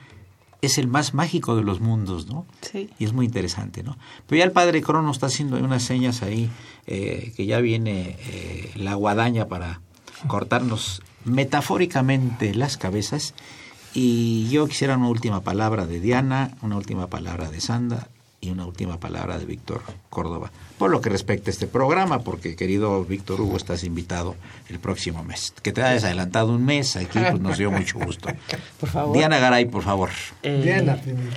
[0.65, 2.45] es el más mágico de los mundos, ¿no?
[2.61, 2.89] Sí.
[2.99, 3.97] Y es muy interesante, ¿no?
[4.27, 6.49] Pero ya el padre Crono está haciendo unas señas ahí,
[6.87, 9.81] eh, que ya viene eh, la guadaña para
[10.27, 13.33] cortarnos metafóricamente las cabezas.
[13.93, 18.09] Y yo quisiera una última palabra de Diana, una última palabra de Sandra
[18.41, 20.51] y una última palabra de Víctor Córdoba.
[20.77, 24.35] Por lo que respecta a este programa, porque querido Víctor Hugo, estás invitado
[24.69, 25.53] el próximo mes.
[25.61, 28.27] Que te hayas adelantado un mes aquí, pues nos dio mucho gusto.
[28.79, 29.15] Por favor.
[29.15, 30.09] Diana Garay, por favor.
[30.43, 31.31] Eh, Diana primero.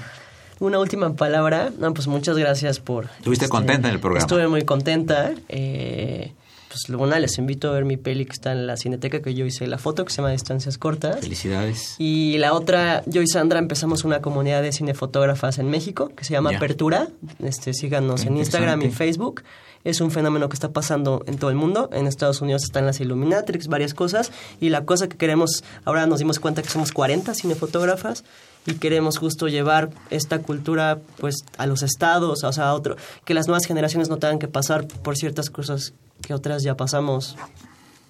[0.61, 1.71] Una última palabra.
[1.79, 3.05] No, pues muchas gracias por...
[3.05, 4.21] este, ¿Estuviste contenta en el programa?
[4.21, 5.31] Estuve muy contenta.
[5.49, 6.33] Eh,
[6.69, 9.45] pues Luna, les invito a ver mi peli que está en la cineteca que yo
[9.47, 11.21] hice la foto, que se llama Distancias Cortas.
[11.21, 11.95] Felicidades.
[11.99, 16.33] Y la otra, yo y Sandra empezamos una comunidad de cinefotógrafas en México que se
[16.33, 16.51] llama.
[16.51, 17.09] Apertura.
[17.43, 18.91] Este, síganos en Instagram y.
[18.91, 19.43] Facebook.
[19.85, 21.89] Es un fenómeno que está pasando en todo el mundo.
[21.93, 24.33] En Estados Unidos están las Illuminatrix, varias cosas.
[24.61, 28.25] Y la cosa que queremos, ahora nos dimos cuenta que somos 40 cinefotógrafas
[28.69, 33.35] y queremos justo llevar esta cultura pues a los estados, o sea, a otro, que
[33.35, 37.37] las nuevas generaciones no tengan que pasar por ciertas cosas que otras ya pasamos.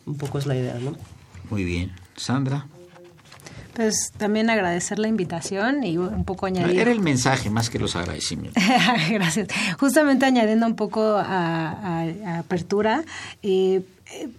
[0.07, 0.95] Un poco es la idea, ¿no?
[1.51, 1.93] Muy bien.
[2.17, 2.67] Sandra.
[3.75, 6.81] Pues también agradecer la invitación y un poco añadir...
[6.81, 8.61] Era el mensaje más que los agradecimientos.
[9.11, 9.47] Gracias.
[9.79, 11.23] Justamente añadiendo un poco a,
[11.71, 13.05] a- a apertura,
[13.43, 13.83] eh, eh,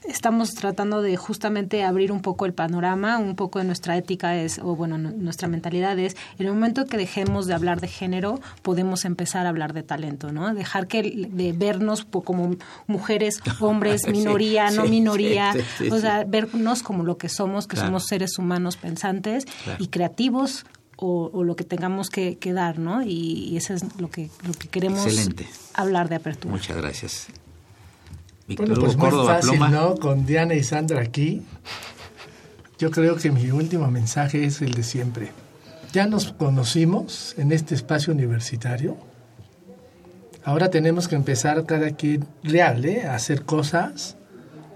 [0.08, 4.60] estamos tratando de justamente abrir un poco el panorama, un poco de nuestra ética es,
[4.60, 8.40] o bueno, nu- nuestra mentalidad es, en el momento que dejemos de hablar de género,
[8.64, 10.54] podemos empezar a hablar de talento, ¿no?
[10.56, 12.56] Dejar que de vernos como
[12.88, 17.68] mujeres, hombres, Sí, minoría, no sí, minoría, sí, o sea, vernos como lo que somos,
[17.68, 17.90] que Claro.
[17.90, 19.84] somos seres humanos pensantes Claro.
[19.84, 20.66] y creativos
[20.98, 23.02] o, o lo que tengamos que, que dar, ¿no?
[23.04, 23.10] Y,
[23.50, 25.48] y eso es lo que, lo que queremos Excelente.
[25.74, 26.52] hablar de apertura.
[26.54, 27.28] Muchas gracias.
[28.50, 29.70] Víctor Bueno, pues Hugo muy Córdoba fácil, Pluma.
[29.70, 29.96] ¿no?
[29.96, 31.44] Con Diana y Sandra aquí.
[32.80, 35.32] Yo creo que mi último mensaje es el de siempre.
[35.94, 38.98] Ya nos conocimos en este espacio universitario.
[40.44, 43.06] Ahora tenemos que empezar cada quien real, ¿eh?
[43.06, 44.18] a hacer cosas.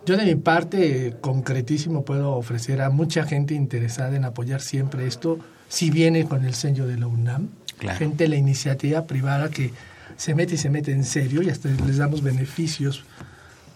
[0.05, 5.39] Yo de mi parte, concretísimo, puedo ofrecer a mucha gente interesada en apoyar siempre esto,
[5.67, 7.49] si viene con el sello de la UNAM.
[7.80, 7.97] Claro.
[7.97, 9.71] Gente de la iniciativa privada que
[10.15, 13.03] se mete y se mete en serio y hasta les damos beneficios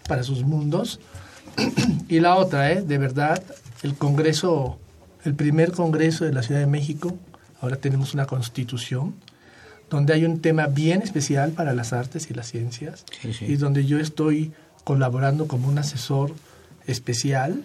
[0.08, 0.98] para sus mundos.
[2.08, 2.82] y la otra, ¿eh?
[2.82, 3.42] de verdad,
[3.84, 4.78] el Congreso,
[5.24, 7.16] el primer Congreso de la Ciudad de México,
[7.60, 9.14] ahora tenemos una constitución,
[9.90, 13.44] donde hay un tema bien especial para las artes y las ciencias, Sí, sí.
[13.46, 14.52] y donde yo estoy
[14.84, 16.32] colaborando como un asesor
[16.86, 17.62] especial.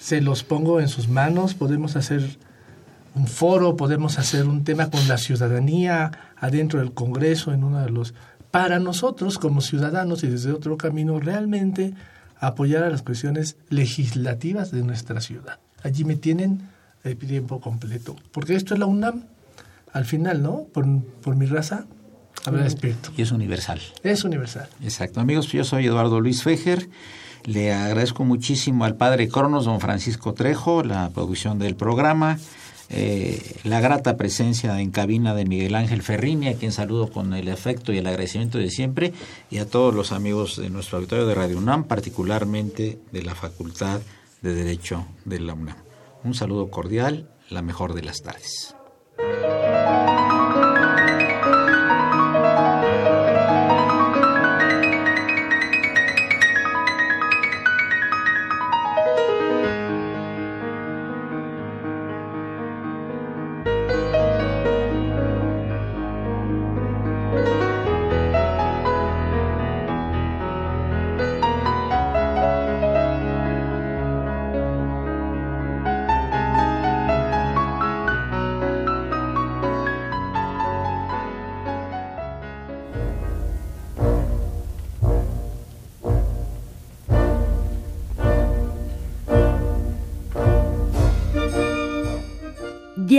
[0.00, 2.38] Se los pongo en sus manos, podemos hacer
[3.14, 7.90] un foro, podemos hacer un tema con la ciudadanía adentro del Congreso, en uno de
[7.90, 8.14] los...
[8.50, 11.94] Para nosotros como ciudadanos y desde otro camino, realmente
[12.40, 15.58] apoyar a las cuestiones legislativas de nuestra ciudad.
[15.82, 16.62] Allí me tienen
[17.04, 18.16] el tiempo completo.
[18.32, 19.24] Porque esto es la UNAM,
[19.92, 20.64] al final, ¿no?
[20.72, 20.86] Por,
[21.22, 21.86] por mi raza,
[22.44, 23.10] habrá despierto.
[23.16, 23.80] Y es universal.
[24.02, 24.68] Es universal.
[24.82, 25.20] Exacto.
[25.20, 26.88] Amigos, yo soy Eduardo Luis Fejer.
[27.44, 32.38] Le agradezco muchísimo al padre Cronos, don Francisco Trejo, la producción del programa.
[32.90, 37.48] Eh, la grata presencia en cabina de Miguel Ángel Ferrini, a quien saludo con el
[37.50, 39.12] afecto y el agradecimiento de siempre,
[39.50, 44.00] y a todos los amigos de nuestro auditorio de Radio UNAM, particularmente de la Facultad
[44.42, 45.76] de Derecho de la UNAM.
[46.24, 48.74] Un saludo cordial, la mejor de las tardes.